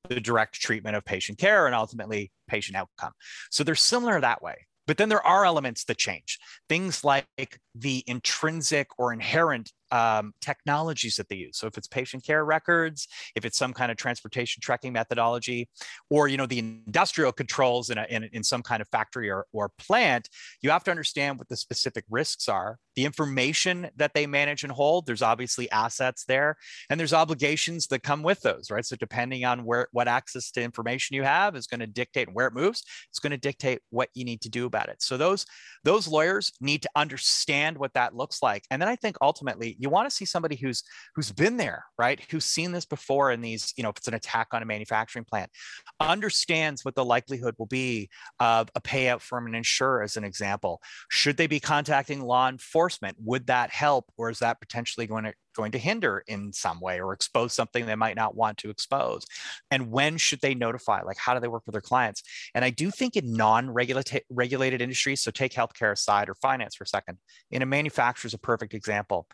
the 0.10 0.20
direct 0.20 0.56
treatment 0.56 0.96
of 0.96 1.06
patient 1.06 1.38
care 1.38 1.68
and 1.68 1.76
ultimately 1.76 2.32
patient 2.48 2.76
outcome. 2.76 3.12
So 3.50 3.64
they're 3.64 3.76
similar 3.76 4.20
that 4.20 4.42
way. 4.42 4.66
But 4.88 4.98
then 4.98 5.10
there 5.10 5.26
are 5.26 5.46
elements 5.46 5.86
that 5.86 5.98
change. 5.98 6.40
Things 6.68 7.04
like 7.04 7.28
the 7.76 8.04
intrinsic 8.08 8.88
or 8.98 9.14
inherent 9.14 9.72
um, 9.92 10.34
technologies 10.42 11.16
that 11.16 11.30
they 11.30 11.36
use. 11.36 11.58
So 11.58 11.68
if 11.68 11.78
it's 11.78 11.88
patient 11.88 12.26
care 12.26 12.46
records, 12.46 13.08
if 13.36 13.46
it's 13.46 13.58
some 13.58 13.74
kind 13.74 13.92
of 13.92 13.98
transportation 13.98 14.62
tracking 14.62 14.94
methodology, 14.94 15.70
or 16.10 16.28
you 16.28 16.38
know 16.38 16.46
the 16.46 16.60
industrial 16.60 17.32
controls 17.32 17.90
in, 17.90 17.98
a, 17.98 18.06
in, 18.10 18.24
in 18.34 18.44
some 18.44 18.62
kind 18.62 18.82
of 18.82 18.88
factory 18.90 19.30
or, 19.30 19.46
or 19.54 19.70
plant, 19.78 20.30
you 20.62 20.70
have 20.70 20.84
to 20.86 20.92
understand 20.92 21.38
what 21.38 21.50
the 21.50 21.58
specific 21.58 22.06
risks 22.10 22.48
are. 22.48 22.78
The 22.96 23.06
information 23.06 23.90
that 23.96 24.14
they 24.14 24.28
manage 24.28 24.64
and 24.64 24.72
hold, 24.72 25.06
there's 25.06 25.22
obviously 25.22 25.70
assets 25.72 26.26
there, 26.26 26.58
and 26.90 27.00
there's 27.00 27.14
obligations 27.14 27.88
that 27.88 28.04
come 28.04 28.24
with 28.24 28.42
those, 28.42 28.70
right? 28.70 28.86
So 28.86 28.96
depending 28.96 29.46
on 29.46 29.64
where 29.64 29.88
what 29.92 30.08
access 30.08 30.52
to 30.52 30.62
information 30.62 31.16
you 31.16 31.24
have 31.24 31.56
is 31.56 31.68
going 31.68 31.80
to 31.80 31.88
dictate 31.88 32.34
where 32.34 32.48
it 32.48 32.54
moves. 32.54 32.84
It's 33.10 33.20
going 33.20 33.32
to 33.32 33.38
dictate 33.38 33.80
what 33.90 34.10
you 34.14 34.26
need 34.26 34.42
to 34.42 34.50
do 34.50 34.66
about 34.66 34.90
it. 34.90 35.02
So 35.02 35.18
those 35.18 35.46
those 35.84 36.08
lawyers 36.08 36.52
need 36.62 36.84
to 36.84 36.90
understand 36.96 37.78
what 37.78 37.94
that 37.94 38.16
looks 38.16 38.44
like, 38.44 38.64
and 38.70 38.82
then 38.82 38.90
I 38.90 38.96
think 38.96 39.18
ultimately 39.22 39.76
you 39.82 39.90
want 39.90 40.10
to 40.10 40.16
see 40.16 40.26
somebody 40.26 40.56
who's 40.56 40.84
who's 41.16 41.32
been 41.32 41.58
there 41.58 41.86
right? 41.98 42.20
Who's 42.32 42.46
seen 42.46 42.72
this 42.72 42.86
before 42.86 43.32
in 43.32 43.42
these 43.42 43.74
you 43.78 43.84
know 43.84 43.90
if 43.90 43.98
it's 43.98 44.08
an 44.08 44.14
attack 44.14 44.48
on 44.54 44.62
a 44.62 44.66
manufacturing 44.66 45.26
plant 45.26 45.52
understands 46.00 46.84
what 46.84 46.96
the 46.96 47.06
likelihood 47.06 47.56
will 47.58 47.68
be 47.68 48.10
of 48.40 48.70
a 48.76 48.82
payout 48.82 49.22
from 49.22 49.46
an 49.46 49.54
insurer 49.56 50.02
as 50.02 50.18
an 50.18 50.24
example. 50.24 50.82
Should 51.10 51.38
they 51.38 51.48
be 51.48 51.60
contacting 51.60 52.22
law 52.22 52.50
enforcement? 52.50 53.18
Would 53.24 53.48
that 53.48 53.70
help 53.70 54.12
or 54.18 54.30
is 54.30 54.40
that 54.40 54.60
potentially 54.60 55.06
going 55.08 55.26
to 55.26 55.34
going 55.54 55.74
to 55.74 55.78
hinder 55.78 56.24
in 56.28 56.54
some 56.54 56.80
way 56.80 57.02
or 57.02 57.12
expose 57.12 57.54
something 57.54 57.86
they 57.86 57.96
might 57.96 58.16
not 58.16 58.36
want 58.36 58.58
to 58.60 58.70
expose? 58.70 59.26
And 59.70 59.92
when 59.92 60.18
should 60.18 60.42
they 60.42 60.56
notify? 60.56 61.02
Like 61.02 61.18
how 61.18 61.34
do 61.34 61.40
they 61.40 61.50
work 61.50 61.64
with 61.66 61.74
their 61.74 61.82
clients? 61.82 62.24
And 62.56 62.66
i 62.66 62.70
do 62.70 62.90
think 62.90 63.16
in 63.16 63.34
non-regulated 63.34 64.82
industries 64.82 65.22
so 65.22 65.30
take 65.30 65.54
healthcare 65.54 65.92
aside 65.92 66.30
or 66.30 66.36
finance 66.36 66.76
for 66.76 66.84
a 66.84 66.88
second 66.88 67.18
in 67.52 67.62
a 67.62 67.66
manufacturer 67.66 68.28
is 68.28 68.34
a 68.34 68.40
perfect 68.40 68.74
example 68.74 69.28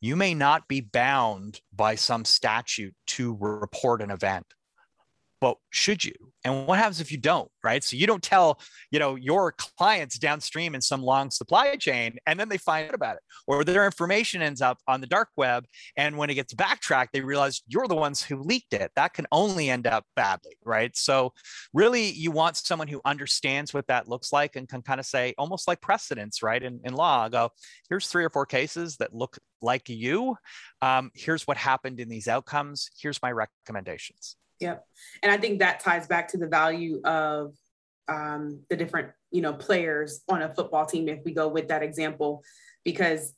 you 0.00 0.16
may 0.16 0.34
not 0.34 0.68
be 0.68 0.80
bound 0.80 1.60
by 1.74 1.94
some 1.94 2.24
statute 2.24 2.94
to 3.06 3.36
report 3.38 4.02
an 4.02 4.10
event 4.10 4.46
but 5.46 5.58
should 5.70 6.04
you? 6.04 6.14
And 6.44 6.66
what 6.66 6.78
happens 6.78 7.00
if 7.00 7.12
you 7.12 7.18
don't 7.18 7.50
right? 7.62 7.82
So 7.82 7.96
you 7.96 8.06
don't 8.06 8.22
tell 8.22 8.60
you 8.90 8.98
know 8.98 9.16
your 9.16 9.52
clients 9.52 10.18
downstream 10.18 10.74
in 10.74 10.80
some 10.80 11.02
long 11.02 11.30
supply 11.30 11.74
chain 11.76 12.16
and 12.26 12.38
then 12.38 12.48
they 12.48 12.58
find 12.58 12.88
out 12.88 12.94
about 12.94 13.16
it. 13.16 13.22
Or 13.46 13.64
their 13.64 13.84
information 13.84 14.42
ends 14.42 14.62
up 14.62 14.78
on 14.86 15.00
the 15.00 15.06
dark 15.06 15.28
web 15.36 15.64
and 15.96 16.16
when 16.16 16.30
it 16.30 16.34
gets 16.34 16.54
backtracked 16.54 17.12
they 17.12 17.20
realize 17.20 17.62
you're 17.66 17.88
the 17.88 17.96
ones 17.96 18.22
who 18.22 18.40
leaked 18.40 18.72
it. 18.72 18.90
That 18.96 19.14
can 19.14 19.26
only 19.32 19.70
end 19.70 19.86
up 19.86 20.04
badly 20.14 20.56
right? 20.64 20.96
So 20.96 21.32
really 21.72 22.10
you 22.10 22.30
want 22.30 22.56
someone 22.56 22.88
who 22.88 23.00
understands 23.04 23.74
what 23.74 23.86
that 23.88 24.08
looks 24.08 24.32
like 24.32 24.56
and 24.56 24.68
can 24.68 24.82
kind 24.82 25.00
of 25.00 25.06
say 25.06 25.34
almost 25.38 25.68
like 25.68 25.80
precedents 25.80 26.42
right 26.42 26.62
in, 26.62 26.80
in 26.84 26.94
law 26.94 27.28
go 27.28 27.50
here's 27.88 28.08
three 28.08 28.24
or 28.24 28.30
four 28.30 28.46
cases 28.46 28.96
that 28.96 29.14
look 29.14 29.38
like 29.62 29.88
you. 29.88 30.36
Um, 30.82 31.10
here's 31.14 31.46
what 31.46 31.56
happened 31.56 31.98
in 31.98 32.08
these 32.08 32.28
outcomes. 32.28 32.90
Here's 33.00 33.20
my 33.22 33.32
recommendations 33.32 34.36
Yep. 34.60 34.86
And 35.22 35.32
I 35.32 35.36
think 35.36 35.58
that 35.58 35.80
ties 35.80 36.06
back 36.06 36.28
to 36.28 36.38
the 36.38 36.46
value 36.46 37.00
of 37.04 37.54
um, 38.08 38.60
the 38.70 38.76
different, 38.76 39.10
you 39.30 39.42
know, 39.42 39.52
players 39.52 40.22
on 40.28 40.42
a 40.42 40.54
football 40.54 40.86
team, 40.86 41.08
if 41.08 41.20
we 41.24 41.32
go 41.32 41.48
with 41.48 41.68
that 41.68 41.82
example, 41.82 42.42
because 42.84 43.34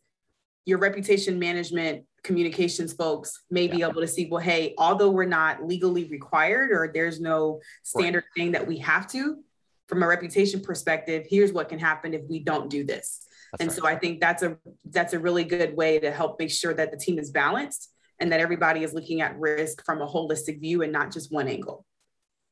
your 0.64 0.78
reputation 0.78 1.38
management 1.38 2.04
communications 2.22 2.92
folks 2.92 3.44
may 3.50 3.66
yeah. 3.66 3.76
be 3.76 3.82
able 3.82 4.00
to 4.00 4.06
see, 4.06 4.26
well, 4.30 4.40
hey, 4.40 4.74
although 4.76 5.10
we're 5.10 5.24
not 5.24 5.64
legally 5.64 6.04
required 6.04 6.70
or 6.70 6.90
there's 6.92 7.20
no 7.20 7.60
standard 7.82 8.24
right. 8.36 8.42
thing 8.42 8.52
that 8.52 8.66
we 8.66 8.78
have 8.78 9.06
to, 9.08 9.38
from 9.86 10.02
a 10.02 10.06
reputation 10.06 10.60
perspective, 10.60 11.26
here's 11.28 11.52
what 11.52 11.68
can 11.68 11.78
happen 11.78 12.12
if 12.12 12.22
we 12.28 12.38
don't 12.38 12.68
do 12.68 12.84
this. 12.84 13.26
That's 13.52 13.60
and 13.62 13.70
right. 13.70 13.78
so 13.78 13.86
I 13.86 13.98
think 13.98 14.20
that's 14.20 14.42
a 14.42 14.58
that's 14.90 15.14
a 15.14 15.18
really 15.18 15.44
good 15.44 15.74
way 15.74 15.98
to 15.98 16.10
help 16.10 16.38
make 16.38 16.50
sure 16.50 16.74
that 16.74 16.90
the 16.90 16.98
team 16.98 17.18
is 17.18 17.30
balanced 17.30 17.90
and 18.20 18.32
that 18.32 18.40
everybody 18.40 18.82
is 18.82 18.94
looking 18.94 19.20
at 19.20 19.38
risk 19.38 19.84
from 19.84 20.02
a 20.02 20.06
holistic 20.06 20.60
view 20.60 20.82
and 20.82 20.92
not 20.92 21.12
just 21.12 21.32
one 21.32 21.48
angle. 21.48 21.84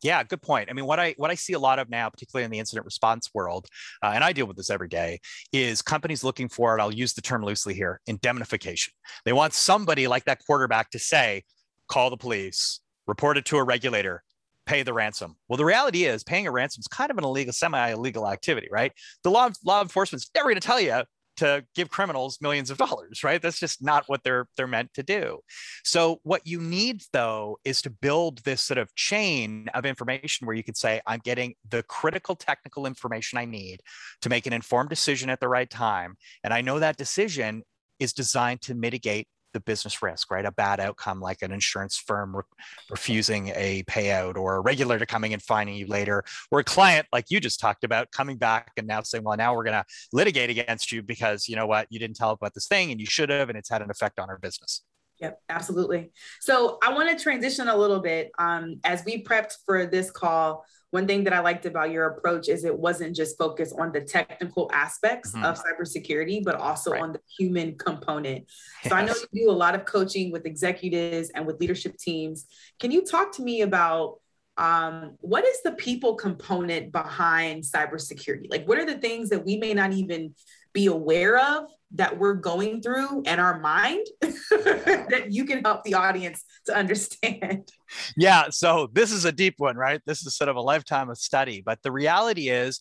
Yeah, 0.02 0.22
good 0.22 0.42
point. 0.42 0.68
I 0.70 0.74
mean, 0.74 0.84
what 0.84 1.00
I 1.00 1.14
what 1.16 1.30
I 1.30 1.34
see 1.34 1.54
a 1.54 1.58
lot 1.58 1.78
of 1.78 1.88
now, 1.88 2.08
particularly 2.10 2.44
in 2.44 2.50
the 2.50 2.58
incident 2.58 2.84
response 2.84 3.30
world, 3.32 3.66
uh, 4.02 4.12
and 4.14 4.22
I 4.22 4.32
deal 4.32 4.46
with 4.46 4.56
this 4.56 4.70
every 4.70 4.88
day, 4.88 5.20
is 5.52 5.80
companies 5.80 6.22
looking 6.22 6.48
for, 6.48 6.72
and 6.72 6.82
I'll 6.82 6.92
use 6.92 7.14
the 7.14 7.22
term 7.22 7.42
loosely 7.42 7.74
here, 7.74 8.00
indemnification. 8.06 8.92
They 9.24 9.32
want 9.32 9.54
somebody 9.54 10.06
like 10.06 10.24
that 10.26 10.40
quarterback 10.46 10.90
to 10.90 10.98
say, 10.98 11.44
"Call 11.88 12.10
the 12.10 12.16
police, 12.16 12.80
report 13.06 13.38
it 13.38 13.46
to 13.46 13.56
a 13.56 13.64
regulator, 13.64 14.22
pay 14.66 14.82
the 14.82 14.92
ransom." 14.92 15.36
Well, 15.48 15.56
the 15.56 15.64
reality 15.64 16.04
is, 16.04 16.22
paying 16.22 16.46
a 16.46 16.50
ransom 16.50 16.80
is 16.80 16.88
kind 16.88 17.10
of 17.10 17.16
an 17.16 17.24
illegal, 17.24 17.54
semi-illegal 17.54 18.28
activity, 18.28 18.68
right? 18.70 18.92
The 19.24 19.30
law 19.30 19.48
law 19.64 19.80
enforcement's 19.80 20.30
never 20.34 20.50
going 20.50 20.60
to 20.60 20.66
tell 20.66 20.80
you 20.80 21.04
to 21.36 21.64
give 21.74 21.90
criminals 21.90 22.38
millions 22.40 22.70
of 22.70 22.78
dollars 22.78 23.22
right? 23.22 23.42
That's 23.42 23.58
just 23.58 23.82
not 23.82 24.04
what 24.06 24.22
they're 24.22 24.46
they're 24.56 24.66
meant 24.66 24.94
to 24.94 25.02
do. 25.02 25.40
So 25.84 26.20
what 26.22 26.46
you 26.46 26.60
need 26.60 27.02
though 27.12 27.58
is 27.64 27.82
to 27.82 27.90
build 27.90 28.38
this 28.44 28.62
sort 28.62 28.78
of 28.78 28.94
chain 28.94 29.68
of 29.74 29.84
information 29.84 30.46
where 30.46 30.56
you 30.56 30.62
can 30.62 30.74
say 30.74 31.00
i'm 31.06 31.20
getting 31.24 31.54
the 31.68 31.82
critical 31.84 32.34
technical 32.34 32.86
information 32.86 33.38
i 33.38 33.44
need 33.44 33.80
to 34.20 34.28
make 34.28 34.46
an 34.46 34.52
informed 34.52 34.88
decision 34.88 35.30
at 35.30 35.40
the 35.40 35.48
right 35.48 35.70
time. 35.70 36.16
And 36.44 36.52
i 36.52 36.60
know 36.60 36.78
that 36.78 36.96
decision 36.96 37.62
is 37.98 38.12
designed 38.12 38.62
to 38.62 38.74
mitigate 38.74 39.28
the 39.56 39.60
business 39.60 40.02
risk, 40.02 40.30
right? 40.30 40.44
A 40.44 40.52
bad 40.52 40.80
outcome 40.80 41.18
like 41.18 41.40
an 41.40 41.50
insurance 41.50 41.96
firm 41.96 42.36
re- 42.36 42.42
refusing 42.90 43.48
a 43.54 43.82
payout 43.84 44.36
or 44.36 44.56
a 44.56 44.60
regulator 44.60 45.06
coming 45.06 45.32
and 45.32 45.42
finding 45.42 45.76
you 45.76 45.86
later, 45.86 46.22
or 46.50 46.60
a 46.60 46.64
client 46.64 47.06
like 47.10 47.30
you 47.30 47.40
just 47.40 47.58
talked 47.58 47.84
about 47.84 48.12
coming 48.12 48.36
back 48.36 48.72
and 48.76 48.86
now 48.86 49.00
saying, 49.00 49.24
well, 49.24 49.36
now 49.36 49.54
we're 49.54 49.64
going 49.64 49.72
to 49.72 49.84
litigate 50.12 50.50
against 50.50 50.92
you 50.92 51.02
because 51.02 51.48
you 51.48 51.56
know 51.56 51.66
what, 51.66 51.86
you 51.88 51.98
didn't 51.98 52.16
tell 52.16 52.32
about 52.32 52.52
this 52.52 52.68
thing 52.68 52.90
and 52.90 53.00
you 53.00 53.06
should 53.06 53.30
have, 53.30 53.48
and 53.48 53.56
it's 53.56 53.70
had 53.70 53.80
an 53.80 53.90
effect 53.90 54.18
on 54.18 54.28
our 54.28 54.38
business. 54.38 54.82
Yep, 55.20 55.40
absolutely. 55.48 56.10
So 56.40 56.78
I 56.82 56.92
want 56.92 57.08
to 57.16 57.22
transition 57.22 57.68
a 57.68 57.76
little 57.76 58.00
bit. 58.00 58.30
Um, 58.38 58.80
as 58.84 59.02
we 59.06 59.24
prepped 59.24 59.54
for 59.64 59.86
this 59.86 60.10
call, 60.10 60.66
one 60.96 61.06
thing 61.06 61.24
that 61.24 61.34
I 61.34 61.40
liked 61.40 61.66
about 61.66 61.90
your 61.90 62.06
approach 62.06 62.48
is 62.48 62.64
it 62.64 62.78
wasn't 62.78 63.14
just 63.14 63.36
focused 63.36 63.74
on 63.78 63.92
the 63.92 64.00
technical 64.00 64.70
aspects 64.72 65.32
mm-hmm. 65.32 65.44
of 65.44 65.60
cybersecurity, 65.62 66.42
but 66.42 66.54
also 66.54 66.92
right. 66.92 67.02
on 67.02 67.12
the 67.12 67.20
human 67.38 67.76
component. 67.76 68.46
Yes. 68.82 68.90
So 68.90 68.96
I 68.96 69.04
know 69.04 69.12
you 69.30 69.44
do 69.44 69.50
a 69.50 69.52
lot 69.52 69.74
of 69.74 69.84
coaching 69.84 70.32
with 70.32 70.46
executives 70.46 71.28
and 71.34 71.46
with 71.46 71.60
leadership 71.60 71.98
teams. 71.98 72.46
Can 72.80 72.90
you 72.90 73.04
talk 73.04 73.32
to 73.32 73.42
me 73.42 73.60
about 73.60 74.20
um, 74.56 75.18
what 75.20 75.44
is 75.44 75.60
the 75.62 75.72
people 75.72 76.14
component 76.14 76.92
behind 76.92 77.62
cybersecurity? 77.62 78.46
Like, 78.48 78.66
what 78.66 78.78
are 78.78 78.86
the 78.86 78.96
things 78.96 79.28
that 79.28 79.44
we 79.44 79.58
may 79.58 79.74
not 79.74 79.92
even 79.92 80.34
be 80.72 80.86
aware 80.86 81.36
of 81.36 81.66
that 81.94 82.18
we're 82.18 82.34
going 82.34 82.82
through 82.82 83.22
and 83.26 83.40
our 83.40 83.60
mind 83.60 84.06
that 84.20 85.26
you 85.30 85.44
can 85.44 85.62
help 85.62 85.84
the 85.84 85.94
audience 85.94 86.44
to 86.66 86.76
understand? 86.76 87.68
Yeah, 88.16 88.46
so 88.50 88.88
this 88.92 89.12
is 89.12 89.24
a 89.24 89.32
deep 89.32 89.54
one, 89.58 89.76
right? 89.76 90.00
This 90.06 90.26
is 90.26 90.36
sort 90.36 90.48
of 90.48 90.56
a 90.56 90.60
lifetime 90.60 91.10
of 91.10 91.18
study, 91.18 91.62
but 91.64 91.82
the 91.82 91.92
reality 91.92 92.48
is 92.48 92.80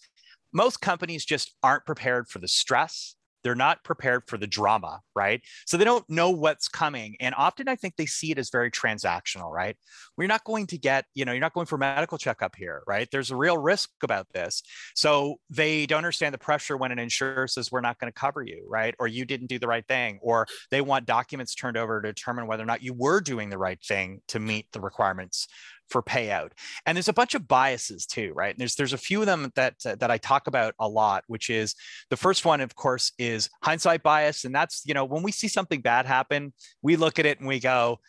most 0.54 0.82
companies 0.82 1.26
just 1.26 1.54
aren't 1.62 1.86
prepared 1.86 2.28
for 2.28 2.40
the 2.40 2.48
stress 2.48 3.16
they're 3.46 3.54
not 3.54 3.84
prepared 3.84 4.24
for 4.26 4.40
the 4.40 4.48
drama, 4.48 5.02
right? 5.16 5.40
So 5.68 5.78
they 5.78 5.86
don't 5.86 6.10
know 6.10 6.32
what's 6.32 6.68
coming. 6.68 7.16
And 7.20 7.36
often 7.36 7.68
I 7.68 7.76
think 7.76 7.96
they 7.96 8.08
see 8.08 8.32
it 8.32 8.40
as 8.40 8.50
very 8.50 8.72
transactional, 8.72 9.52
right? 9.52 9.78
We're 10.18 10.28
not 10.28 10.44
going 10.46 10.66
to 10.68 10.80
get, 10.80 11.06
you 11.14 11.26
know, 11.26 11.32
you're 11.32 11.42
not 11.42 11.54
going 11.54 11.68
for 11.68 11.78
medical 11.78 12.18
checkup 12.18 12.56
here, 12.56 12.82
right? 12.88 13.08
There's 13.12 13.30
a 13.30 13.36
real 13.36 13.60
risk 13.60 13.92
about 14.02 14.26
this. 14.34 14.64
So 14.96 15.36
they 15.52 15.86
don't 15.86 16.00
understand 16.00 16.34
the 16.34 16.40
pressure 16.40 16.76
when 16.76 16.92
an 16.92 16.98
insurer 16.98 17.48
says, 17.48 17.72
we're 17.72 17.82
not 17.82 18.00
going 18.00 18.12
to 18.12 18.20
cover 18.20 18.42
you, 18.42 18.66
right? 18.68 18.96
Or 18.98 19.08
you 19.08 19.26
didn't 19.26 19.48
do 19.48 19.60
the 19.60 19.68
right 19.68 19.88
thing, 19.88 20.18
or 20.24 20.48
they 20.72 20.82
want 20.82 21.06
documents 21.06 21.54
turned 21.54 21.78
over 21.78 22.02
to 22.02 22.14
determine 22.14 22.48
whether 22.48 22.64
or 22.64 22.66
not 22.66 22.82
you 22.82 22.96
were 22.96 23.22
doing 23.22 23.52
the 23.52 23.60
right 23.60 23.80
thing 23.80 24.22
to 24.30 24.40
meet 24.40 24.72
the 24.72 24.82
requirements 24.82 25.48
for 25.90 26.02
payout. 26.02 26.52
And 26.86 26.96
there's 26.96 27.08
a 27.08 27.14
bunch 27.14 27.36
of 27.36 27.48
biases 27.48 28.06
too, 28.06 28.34
right? 28.36 28.54
And 28.54 28.60
there's 28.60 28.76
there's 28.76 28.94
a 28.94 28.98
few 28.98 29.20
of 29.22 29.26
them 29.26 29.52
that 29.56 29.76
that 29.84 30.12
I 30.12 30.18
talk 30.18 30.48
about 30.48 30.74
a 30.80 30.88
lot, 30.88 31.24
which 31.28 31.50
is 31.50 31.76
the 32.10 32.18
first 32.18 32.46
one, 32.46 32.62
of 32.62 32.76
course, 32.76 33.12
is 33.18 33.50
hindsight 33.64 34.04
bias, 34.04 34.46
and 34.46 34.54
that's 34.54 34.84
you 34.86 34.94
know 34.94 35.06
when 35.06 35.24
we 35.24 35.32
see 35.32 35.48
something 35.48 35.82
bad 35.82 36.06
happen, 36.06 36.54
we 36.82 36.96
look 36.96 37.20
at 37.20 37.26
it 37.26 37.40
and 37.40 37.48
we 37.48 37.60
go. 37.60 38.00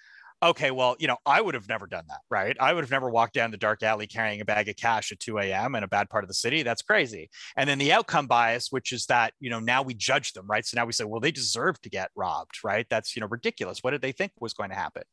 Okay, 0.43 0.71
well, 0.71 0.97
you 0.99 1.09
know, 1.09 1.17
I 1.25 1.41
would 1.41 1.55
have 1.55 1.67
never 1.67 1.87
done 1.87 2.05
that, 2.09 2.21
right? 2.31 2.55
I 2.61 2.75
would 2.75 2.85
have 2.85 2.91
never 2.91 3.09
walked 3.09 3.33
down 3.33 3.51
the 3.51 3.57
dark 3.57 3.83
alley 3.83 4.07
carrying 4.07 4.43
a 4.43 4.45
bag 4.45 4.69
of 4.69 4.77
cash 4.77 5.11
at 5.11 5.19
2 5.19 5.39
a.m. 5.39 5.75
in 5.75 5.83
a 5.83 5.89
bad 5.89 6.11
part 6.11 6.25
of 6.25 6.29
the 6.29 6.35
city. 6.35 6.63
That's 6.63 6.83
crazy. 6.83 7.31
And 7.57 7.67
then 7.67 7.79
the 7.79 7.91
outcome 7.95 8.27
bias, 8.27 8.71
which 8.71 8.93
is 8.93 9.07
that, 9.07 9.33
you 9.41 9.49
know, 9.49 9.61
now 9.61 9.81
we 9.81 9.95
judge 9.95 10.35
them, 10.35 10.47
right? 10.47 10.67
So 10.67 10.77
now 10.77 10.85
we 10.85 10.93
say, 10.93 11.05
well, 11.05 11.21
they 11.21 11.31
deserve 11.31 11.81
to 11.81 11.89
get 11.89 12.11
robbed, 12.15 12.59
right? 12.63 12.87
That's, 12.91 13.17
you 13.17 13.21
know, 13.21 13.29
ridiculous. 13.29 13.79
What 13.83 13.93
did 13.93 14.03
they 14.03 14.13
think 14.13 14.33
was 14.39 14.53
going 14.53 14.69
to 14.69 14.77
happen? 14.77 15.05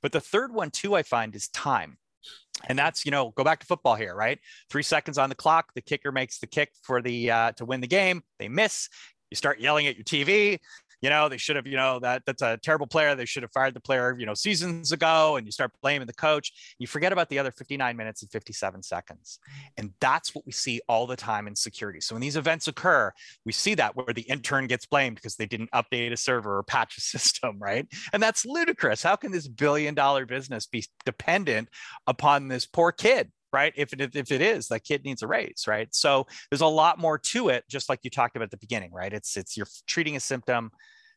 But 0.00 0.12
the 0.12 0.20
third 0.20 0.54
one, 0.54 0.70
too, 0.70 0.94
I 0.94 1.02
find 1.02 1.34
is 1.36 1.48
time 1.48 1.98
and 2.68 2.78
that's 2.78 3.04
you 3.04 3.10
know 3.10 3.32
go 3.36 3.44
back 3.44 3.60
to 3.60 3.66
football 3.66 3.94
here 3.94 4.14
right? 4.14 4.38
Three 4.70 4.82
seconds 4.82 5.18
on 5.18 5.28
the 5.28 5.34
clock 5.34 5.72
the 5.74 5.80
kicker 5.80 6.12
makes 6.12 6.38
the 6.38 6.46
kick 6.46 6.70
for 6.82 7.02
the 7.02 7.30
uh, 7.30 7.52
to 7.52 7.64
win 7.64 7.80
the 7.80 7.86
game. 7.86 8.22
They 8.38 8.48
miss. 8.48 8.88
You 9.30 9.36
start 9.36 9.60
yelling 9.60 9.86
at 9.86 9.96
your 9.96 10.04
tv 10.04 10.58
you 11.00 11.10
know, 11.10 11.28
they 11.28 11.36
should 11.36 11.56
have, 11.56 11.66
you 11.66 11.76
know, 11.76 11.98
that 12.00 12.22
that's 12.26 12.42
a 12.42 12.58
terrible 12.62 12.86
player. 12.86 13.14
They 13.14 13.24
should 13.24 13.42
have 13.42 13.52
fired 13.52 13.74
the 13.74 13.80
player, 13.80 14.16
you 14.18 14.26
know, 14.26 14.34
seasons 14.34 14.92
ago. 14.92 15.36
And 15.36 15.46
you 15.46 15.52
start 15.52 15.72
blaming 15.82 16.06
the 16.06 16.14
coach. 16.14 16.74
You 16.78 16.86
forget 16.86 17.12
about 17.12 17.28
the 17.28 17.38
other 17.38 17.50
59 17.50 17.96
minutes 17.96 18.22
and 18.22 18.30
57 18.30 18.82
seconds. 18.82 19.38
And 19.76 19.92
that's 20.00 20.34
what 20.34 20.44
we 20.46 20.52
see 20.52 20.80
all 20.88 21.06
the 21.06 21.16
time 21.16 21.46
in 21.46 21.56
security. 21.56 22.00
So 22.00 22.14
when 22.14 22.22
these 22.22 22.36
events 22.36 22.68
occur, 22.68 23.12
we 23.44 23.52
see 23.52 23.74
that 23.74 23.96
where 23.96 24.12
the 24.12 24.22
intern 24.22 24.66
gets 24.66 24.86
blamed 24.86 25.16
because 25.16 25.36
they 25.36 25.46
didn't 25.46 25.70
update 25.72 26.12
a 26.12 26.16
server 26.16 26.58
or 26.58 26.62
patch 26.62 26.96
a 26.98 27.00
system, 27.00 27.58
right? 27.58 27.86
And 28.12 28.22
that's 28.22 28.44
ludicrous. 28.44 29.02
How 29.02 29.16
can 29.16 29.32
this 29.32 29.48
billion 29.48 29.94
dollar 29.94 30.26
business 30.26 30.66
be 30.66 30.84
dependent 31.04 31.68
upon 32.06 32.48
this 32.48 32.66
poor 32.66 32.92
kid? 32.92 33.30
Right? 33.52 33.72
If 33.76 33.92
it, 33.92 34.14
if 34.14 34.30
it 34.30 34.40
is, 34.40 34.68
that 34.68 34.84
kid 34.84 35.04
needs 35.04 35.22
a 35.22 35.26
raise, 35.26 35.64
right? 35.66 35.88
So 35.94 36.26
there's 36.50 36.60
a 36.60 36.66
lot 36.66 36.98
more 36.98 37.18
to 37.18 37.48
it, 37.48 37.64
just 37.68 37.88
like 37.88 38.00
you 38.02 38.10
talked 38.10 38.36
about 38.36 38.44
at 38.44 38.50
the 38.50 38.56
beginning, 38.56 38.92
right? 38.92 39.12
It's 39.12 39.36
it's 39.36 39.56
you're 39.56 39.66
treating 39.86 40.16
a 40.16 40.20
symptom, 40.20 40.70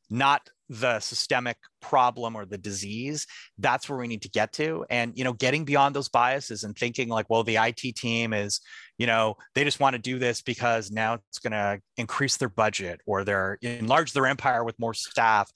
not 0.10 0.50
the 0.70 1.00
systemic 1.00 1.58
problem 1.82 2.36
or 2.36 2.46
the 2.46 2.58
disease 2.58 3.28
that's 3.58 3.90
where 3.90 4.00
we 4.00 4.08
need 4.08 4.22
to 4.22 4.30
get 4.30 4.54
to 4.54 4.86
and 4.90 5.12
you 5.16 5.24
know 5.24 5.34
getting 5.34 5.66
beyond 5.66 5.96
those 5.96 6.08
biases 6.10 6.64
and 6.64 6.76
thinking 6.78 7.10
like 7.10 7.30
well 7.30 7.44
the 7.44 7.58
IT 7.58 7.96
team 7.96 8.34
is 8.34 8.62
you 8.98 9.06
know 9.06 9.36
they 9.56 9.64
just 9.64 9.80
want 9.80 9.94
to 9.94 10.02
do 10.02 10.18
this 10.18 10.42
because 10.42 10.90
now 10.90 11.16
it's 11.16 11.40
going 11.40 11.52
to 11.52 11.80
increase 11.98 12.38
their 12.38 12.50
budget 12.50 13.02
or 13.06 13.24
they're 13.24 13.58
enlarge 13.62 14.14
their 14.14 14.26
empire 14.26 14.64
with 14.64 14.80
more 14.80 14.94
staff 14.94 15.52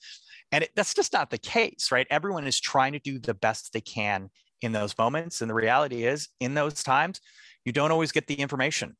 and 0.52 0.64
it, 0.64 0.70
that's 0.76 0.94
just 0.94 1.12
not 1.12 1.30
the 1.30 1.38
case 1.38 1.88
right 1.90 2.06
everyone 2.10 2.46
is 2.46 2.60
trying 2.60 2.92
to 2.92 3.00
do 3.00 3.18
the 3.18 3.34
best 3.34 3.72
they 3.72 3.80
can 3.80 4.28
in 4.62 4.72
those 4.72 4.96
moments. 4.98 5.40
And 5.40 5.50
the 5.50 5.54
reality 5.54 6.04
is, 6.04 6.28
in 6.40 6.54
those 6.54 6.82
times, 6.82 7.20
you 7.64 7.72
don't 7.72 7.92
always 7.92 8.12
get 8.12 8.26
the 8.26 8.34
information. 8.34 8.96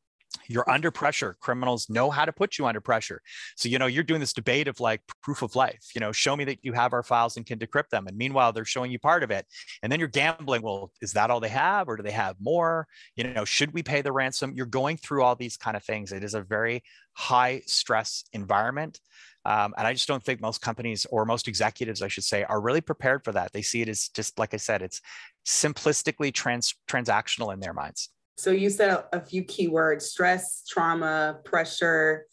You're 0.47 0.69
under 0.71 0.91
pressure. 0.91 1.37
Criminals 1.41 1.89
know 1.89 2.11
how 2.11 2.25
to 2.25 2.33
put 2.33 2.59
you 2.59 2.67
under 2.67 2.81
pressure. 2.81 3.21
So, 3.57 3.69
you 3.69 3.79
know, 3.79 3.87
you're 3.87 4.05
doing 4.05 4.21
this 4.21 4.33
debate 4.33 4.69
of 4.69 4.79
like 4.81 5.01
proof 5.23 5.43
of 5.43 5.57
life, 5.57 5.91
you 5.95 6.01
know, 6.01 6.13
show 6.13 6.37
me 6.37 6.45
that 6.45 6.59
you 6.63 6.73
have 6.75 6.93
our 6.93 7.03
files 7.03 7.37
and 7.37 7.47
can 7.47 7.59
decrypt 7.59 7.89
them. 7.91 8.07
And 8.07 8.17
meanwhile, 8.17 8.53
they're 8.53 8.65
showing 8.65 8.91
you 8.91 8.99
part 8.99 9.23
of 9.23 9.31
it. 9.31 9.47
And 9.83 9.91
then 9.91 9.99
you're 9.99 10.09
gambling. 10.09 10.63
Well, 10.63 10.93
is 11.01 11.13
that 11.13 11.31
all 11.31 11.41
they 11.41 11.49
have 11.49 11.89
or 11.89 11.97
do 11.97 12.03
they 12.03 12.11
have 12.11 12.37
more? 12.41 12.87
You 13.17 13.25
know, 13.25 13.45
should 13.45 13.73
we 13.73 13.83
pay 13.83 14.03
the 14.03 14.13
ransom? 14.13 14.53
You're 14.55 14.67
going 14.67 14.97
through 14.99 15.23
all 15.23 15.35
these 15.35 15.57
kind 15.57 15.77
of 15.77 15.85
things. 15.85 16.13
It 16.13 16.25
is 16.25 16.35
a 16.35 16.43
very 16.43 16.83
high 17.15 17.63
stress 17.67 18.25
environment. 18.33 19.01
Um, 19.45 19.73
and 19.79 19.87
I 19.87 19.95
just 19.95 20.09
don't 20.09 20.23
think 20.23 20.43
most 20.43 20.61
companies 20.61 21.07
or 21.11 21.25
most 21.25 21.49
executives, 21.49 22.03
I 22.03 22.09
should 22.09 22.25
say, 22.25 22.45
are 22.45 22.61
really 22.61 22.83
prepared 22.83 23.25
for 23.25 23.33
that. 23.33 23.53
They 23.53 23.63
see 23.63 23.81
it 23.81 23.89
as 23.89 24.09
just 24.09 24.39
like 24.39 24.53
I 24.53 24.59
said, 24.59 24.83
it's 24.83 25.01
simplistically 25.49 26.33
trans- 26.33 26.75
transactional 26.89 27.53
in 27.53 27.61
their 27.61 27.73
minds. 27.73 28.11
So 28.37 28.51
you 28.51 28.71
said 28.71 29.03
a, 29.13 29.21
few 29.21 29.43
keywords: 29.43 30.03
stress, 30.03 30.63
trauma, 30.69 31.39
pressure, 31.45 32.27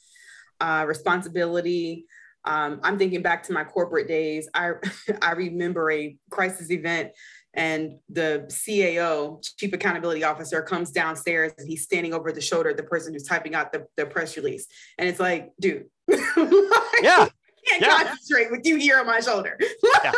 uh, 0.60 0.86
responsibility. 0.88 2.06
Um, 2.44 2.80
I'm 2.84 3.00
thinking 3.00 3.24
back 3.24 3.42
to 3.44 3.54
my 3.54 3.64
corporate 3.64 4.08
days. 4.08 4.48
I 4.54 4.74
I 5.22 5.32
remember 5.32 5.90
a 5.90 6.16
crisis 6.30 6.70
event 6.70 7.12
and 7.56 8.00
the 8.10 8.46
CAO, 8.50 9.44
Chief 9.58 9.72
Accountability 9.72 10.26
Officer, 10.26 10.62
comes 10.62 10.92
downstairs 10.92 11.54
and 11.58 11.68
he's 11.68 11.84
standing 11.84 12.14
over 12.14 12.34
the 12.34 12.42
shoulder 12.42 12.72
of 12.72 12.78
the 12.78 12.84
person 12.84 13.14
who's 13.14 13.24
typing 13.24 13.56
out 13.56 13.72
the, 13.72 13.88
the 13.96 14.06
press 14.06 14.36
release. 14.36 14.68
And 14.98 15.08
it's 15.08 15.22
like, 15.22 15.54
dude, 15.60 15.86
yeah. 16.10 16.18
I 16.18 17.30
can't 17.66 17.82
yeah. 17.82 18.04
concentrate 18.04 18.52
with 18.52 18.66
you 18.66 18.76
here 18.76 19.00
on 19.00 19.08
my 19.08 19.22
shoulder. 19.22 19.58
yeah. 20.04 20.12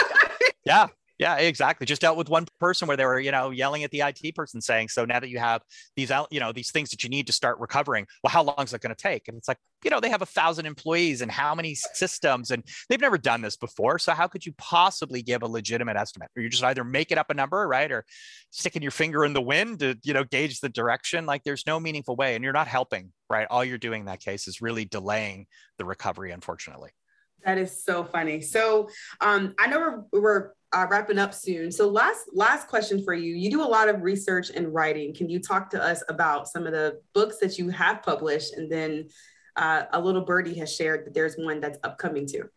yeah. 0.66 0.88
Yeah, 1.20 1.38
exactly. 1.38 1.86
Just 1.88 2.02
dealt 2.02 2.16
with 2.16 2.30
one 2.30 2.46
person 2.60 2.88
where 2.88 2.96
they 2.96 3.06
were, 3.06 3.20
you 3.20 3.32
know, 3.32 3.50
yelling 3.50 3.84
at 3.84 3.90
the 3.90 4.02
IT 4.02 4.36
person 4.36 4.62
saying, 4.62 4.90
so 4.90 5.04
now 5.04 5.20
that 5.20 5.30
you 5.30 5.40
have 5.40 5.64
these 5.96 6.12
you 6.30 6.40
know, 6.40 6.52
these 6.52 6.72
things 6.72 6.92
that 6.92 7.04
you 7.04 7.10
need 7.10 7.26
to 7.26 7.34
start 7.34 7.60
recovering, 7.60 8.06
well, 8.24 8.30
how 8.30 8.44
long 8.44 8.64
is 8.64 8.74
it 8.74 8.82
going 8.82 8.94
to 8.94 9.02
take? 9.02 9.28
And 9.28 9.36
it's 9.36 9.48
like, 9.48 9.58
you 9.84 9.90
know, 9.90 10.00
they 10.00 10.10
have 10.10 10.22
a 10.22 10.28
thousand 10.28 10.68
employees 10.68 11.22
and 11.22 11.32
how 11.32 11.56
many 11.56 11.74
systems 11.76 12.52
and 12.52 12.64
they've 12.88 13.02
never 13.02 13.18
done 13.18 13.42
this 13.42 13.58
before. 13.58 13.98
So 13.98 14.14
how 14.14 14.28
could 14.28 14.46
you 14.46 14.54
possibly 14.60 15.24
give 15.24 15.42
a 15.42 15.48
legitimate 15.48 15.98
estimate? 15.98 16.30
Or 16.36 16.44
you 16.44 16.50
just 16.50 16.64
either 16.64 16.84
making 16.84 17.18
up 17.18 17.32
a 17.32 17.34
number, 17.34 17.68
right? 17.68 17.92
Or 17.92 18.06
sticking 18.52 18.84
your 18.84 18.92
finger 18.92 19.26
in 19.26 19.34
the 19.34 19.42
wind 19.42 19.80
to, 19.80 19.98
you 20.04 20.14
know, 20.14 20.24
gauge 20.24 20.60
the 20.60 20.70
direction. 20.70 21.26
Like 21.26 21.44
there's 21.44 21.66
no 21.66 21.80
meaningful 21.80 22.16
way 22.16 22.36
and 22.36 22.44
you're 22.44 22.54
not 22.54 22.68
helping, 22.68 23.12
right? 23.28 23.48
All 23.50 23.66
you're 23.66 23.80
doing 23.80 24.02
in 24.02 24.06
that 24.06 24.20
case 24.20 24.48
is 24.48 24.62
really 24.62 24.86
delaying 24.86 25.48
the 25.80 25.86
recovery, 25.86 26.32
unfortunately. 26.32 26.92
That 27.48 27.58
is 27.58 27.82
so 27.82 28.04
funny. 28.04 28.42
So 28.42 28.90
um, 29.22 29.56
I 29.58 29.68
know 29.68 30.04
we're, 30.12 30.20
we're 30.20 30.52
uh, 30.74 30.86
wrapping 30.90 31.18
up 31.18 31.34
soon. 31.34 31.72
So 31.72 31.88
last 31.88 32.26
last 32.34 32.68
question 32.68 33.02
for 33.06 33.14
you. 33.14 33.36
You 33.36 33.50
do 33.50 33.64
a 33.64 33.64
lot 33.64 33.88
of 33.88 34.02
research 34.02 34.52
and 34.54 34.74
writing. 34.74 35.14
Can 35.14 35.30
you 35.30 35.40
talk 35.40 35.70
to 35.70 35.82
us 35.82 36.04
about 36.10 36.50
some 36.50 36.68
of 36.68 36.74
the 36.74 37.00
books 37.14 37.38
that 37.38 37.58
you 37.58 37.70
have 37.70 38.04
published, 38.04 38.56
and 38.56 38.70
then 38.70 39.08
uh, 39.56 39.84
a 39.94 40.00
little 40.00 40.26
birdie 40.26 40.60
has 40.60 40.76
shared 40.76 41.06
that 41.06 41.14
there's 41.14 41.36
one 41.36 41.62
that's 41.62 41.80
upcoming 41.86 42.28
too. 42.28 42.50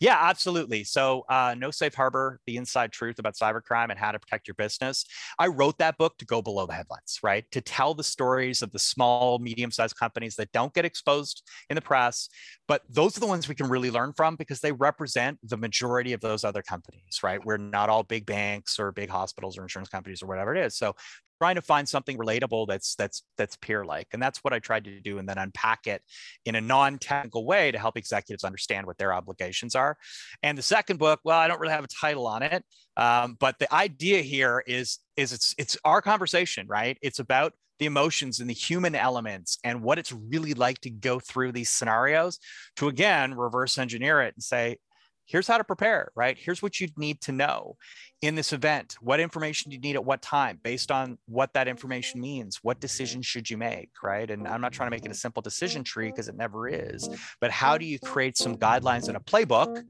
Yeah, 0.00 0.18
absolutely. 0.20 0.84
So, 0.84 1.24
uh, 1.28 1.54
No 1.56 1.70
Safe 1.70 1.94
Harbor, 1.94 2.40
the 2.46 2.56
inside 2.56 2.92
truth 2.92 3.18
about 3.18 3.34
cybercrime 3.34 3.90
and 3.90 3.98
how 3.98 4.12
to 4.12 4.18
protect 4.18 4.48
your 4.48 4.54
business. 4.54 5.04
I 5.38 5.46
wrote 5.48 5.78
that 5.78 5.98
book 5.98 6.16
to 6.18 6.24
go 6.24 6.42
below 6.42 6.66
the 6.66 6.74
headlines, 6.74 7.18
right? 7.22 7.44
To 7.52 7.60
tell 7.60 7.94
the 7.94 8.04
stories 8.04 8.62
of 8.62 8.72
the 8.72 8.78
small, 8.78 9.38
medium 9.38 9.70
sized 9.70 9.96
companies 9.96 10.36
that 10.36 10.52
don't 10.52 10.72
get 10.74 10.84
exposed 10.84 11.42
in 11.70 11.74
the 11.74 11.80
press. 11.80 12.28
But 12.68 12.82
those 12.88 13.16
are 13.16 13.20
the 13.20 13.26
ones 13.26 13.48
we 13.48 13.54
can 13.54 13.68
really 13.68 13.90
learn 13.90 14.12
from 14.12 14.36
because 14.36 14.60
they 14.60 14.72
represent 14.72 15.38
the 15.42 15.56
majority 15.56 16.12
of 16.12 16.20
those 16.20 16.44
other 16.44 16.62
companies, 16.62 17.20
right? 17.22 17.44
We're 17.44 17.56
not 17.56 17.88
all 17.88 18.02
big 18.02 18.26
banks 18.26 18.78
or 18.78 18.92
big 18.92 19.10
hospitals 19.10 19.58
or 19.58 19.62
insurance 19.62 19.88
companies 19.88 20.22
or 20.22 20.26
whatever 20.26 20.54
it 20.54 20.64
is. 20.64 20.76
So, 20.76 20.94
trying 21.38 21.56
to 21.56 21.62
find 21.62 21.88
something 21.88 22.16
relatable 22.16 22.66
that's 22.66 22.94
that's 22.94 23.22
that's 23.36 23.56
peer 23.56 23.84
like. 23.84 24.08
And 24.12 24.22
that's 24.22 24.38
what 24.44 24.52
i 24.52 24.58
tried 24.58 24.84
to 24.84 25.00
do 25.00 25.18
and 25.18 25.28
then 25.28 25.38
unpack 25.38 25.86
it 25.86 26.02
in 26.44 26.54
a 26.54 26.60
non-technical 26.60 27.44
way 27.44 27.70
to 27.70 27.78
help 27.78 27.96
executives 27.96 28.44
understand 28.44 28.86
what 28.86 28.98
their 28.98 29.12
obligations 29.12 29.74
are. 29.74 29.96
And 30.42 30.56
the 30.56 30.62
second 30.62 30.98
book 30.98 31.20
well 31.24 31.38
i 31.38 31.48
don't 31.48 31.60
really 31.60 31.74
have 31.74 31.84
a 31.84 31.88
title 31.88 32.26
on 32.26 32.42
it 32.42 32.64
um, 32.96 33.36
but 33.38 33.58
the 33.58 33.72
idea 33.74 34.22
here 34.22 34.62
is 34.66 34.98
is 35.16 35.32
it's 35.32 35.54
it's 35.58 35.76
our 35.84 36.02
conversation 36.02 36.66
right? 36.66 36.98
It's 37.02 37.18
about 37.18 37.52
the 37.78 37.86
emotions 37.86 38.40
and 38.40 38.48
the 38.48 38.54
human 38.54 38.94
elements 38.94 39.58
and 39.62 39.82
what 39.82 39.98
it's 39.98 40.12
really 40.12 40.54
like 40.54 40.80
to 40.80 40.90
go 40.90 41.18
through 41.18 41.52
these 41.52 41.68
scenarios 41.68 42.38
to 42.76 42.88
again 42.88 43.34
reverse 43.34 43.76
engineer 43.76 44.22
it 44.22 44.34
and 44.34 44.42
say 44.42 44.78
here's 45.26 45.46
how 45.46 45.58
to 45.58 45.64
prepare, 45.64 46.10
right? 46.14 46.38
Here's 46.38 46.62
what 46.62 46.80
you 46.80 46.88
need 46.96 47.20
to 47.22 47.32
know 47.32 47.76
in 48.22 48.34
this 48.34 48.52
event. 48.52 48.96
What 49.00 49.20
information 49.20 49.70
do 49.70 49.74
you 49.76 49.80
need 49.80 49.96
at 49.96 50.04
what 50.04 50.22
time 50.22 50.58
based 50.62 50.90
on 50.90 51.18
what 51.26 51.52
that 51.54 51.68
information 51.68 52.20
means? 52.20 52.60
What 52.62 52.80
decisions 52.80 53.26
should 53.26 53.50
you 53.50 53.58
make, 53.58 53.90
right? 54.02 54.30
And 54.30 54.48
I'm 54.48 54.60
not 54.60 54.72
trying 54.72 54.86
to 54.86 54.90
make 54.90 55.04
it 55.04 55.10
a 55.10 55.14
simple 55.14 55.42
decision 55.42 55.84
tree 55.84 56.10
because 56.10 56.28
it 56.28 56.36
never 56.36 56.68
is, 56.68 57.08
but 57.40 57.50
how 57.50 57.76
do 57.76 57.84
you 57.84 57.98
create 57.98 58.36
some 58.36 58.56
guidelines 58.56 59.08
and 59.08 59.16
a 59.16 59.20
playbook 59.20 59.84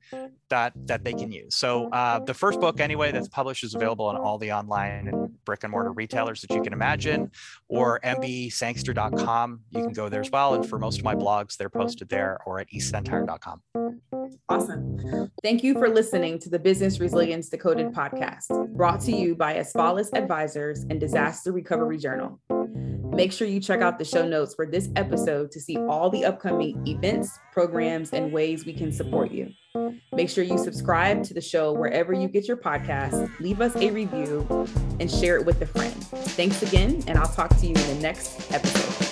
that 0.49 0.73
that 0.87 1.05
they 1.05 1.13
can 1.13 1.31
use? 1.31 1.55
So 1.55 1.89
uh, 1.91 2.19
the 2.21 2.35
first 2.35 2.61
book 2.61 2.81
anyway 2.81 3.13
that's 3.13 3.29
published 3.29 3.63
is 3.63 3.75
available 3.75 4.07
on 4.07 4.17
all 4.17 4.39
the 4.39 4.53
online 4.53 5.09
and 5.09 5.45
brick 5.45 5.63
and 5.65 5.71
mortar 5.71 5.93
retailers 5.93 6.41
that 6.41 6.53
you 6.53 6.63
can 6.63 6.73
imagine, 6.73 7.31
or 7.69 8.01
mbsangster.com. 8.01 9.61
You 9.71 9.83
can 9.83 9.93
go 9.93 10.09
there 10.09 10.21
as 10.21 10.31
well. 10.31 10.55
And 10.55 10.69
for 10.69 10.79
most 10.79 10.99
of 10.99 11.05
my 11.05 11.15
blogs, 11.15 11.57
they're 11.57 11.71
posted 11.71 12.09
there 12.09 12.39
or 12.47 12.59
at 12.59 12.69
esentire.com. 12.71 13.63
Awesome. 14.49 15.31
Thank 15.43 15.65
you 15.65 15.75
for 15.75 15.89
listening 15.89 16.39
to 16.41 16.49
the 16.49 16.59
Business 16.59 17.01
Resilience 17.01 17.49
Decoded 17.49 17.93
podcast, 17.93 18.75
brought 18.77 19.01
to 19.03 19.13
you 19.13 19.35
by 19.35 19.55
Asfalis 19.55 20.09
Advisors 20.13 20.85
and 20.89 21.01
Disaster 21.01 21.51
Recovery 21.51 21.99
Journal. 21.99 22.41
Make 23.17 23.33
sure 23.33 23.49
you 23.49 23.61
check 23.61 23.81
out 23.81 23.99
the 23.99 24.05
show 24.05 24.27
notes 24.27 24.55
for 24.55 24.67
this 24.67 24.89
episode 24.95 25.51
to 25.53 25.61
see 25.61 25.79
all 25.79 26.11
the 26.11 26.25
upcoming 26.25 26.87
events, 26.87 27.39
programs, 27.53 28.13
and 28.13 28.31
ways 28.33 28.65
we 28.65 28.73
can 28.73 28.93
support 28.93 29.33
you. 29.33 29.51
Make 30.13 30.31
sure 30.31 30.45
you 30.45 30.59
subscribe 30.59 31.25
to 31.25 31.35
the 31.35 31.41
show 31.41 31.73
wherever 31.73 32.13
you 32.13 32.29
get 32.29 32.47
your 32.47 32.57
podcasts, 32.57 33.29
leave 33.41 33.61
us 33.61 33.75
a 33.77 33.91
review, 33.91 34.47
and 35.01 35.11
share 35.11 35.37
it 35.37 35.45
with 35.45 35.61
a 35.63 35.67
friend. 35.67 35.95
Thanks 36.35 36.63
again, 36.63 37.03
and 37.07 37.19
I'll 37.19 37.27
talk 37.27 37.51
to 37.57 37.67
you 37.67 37.75
in 37.75 37.97
the 37.97 38.01
next 38.01 38.53
episode. 38.53 39.06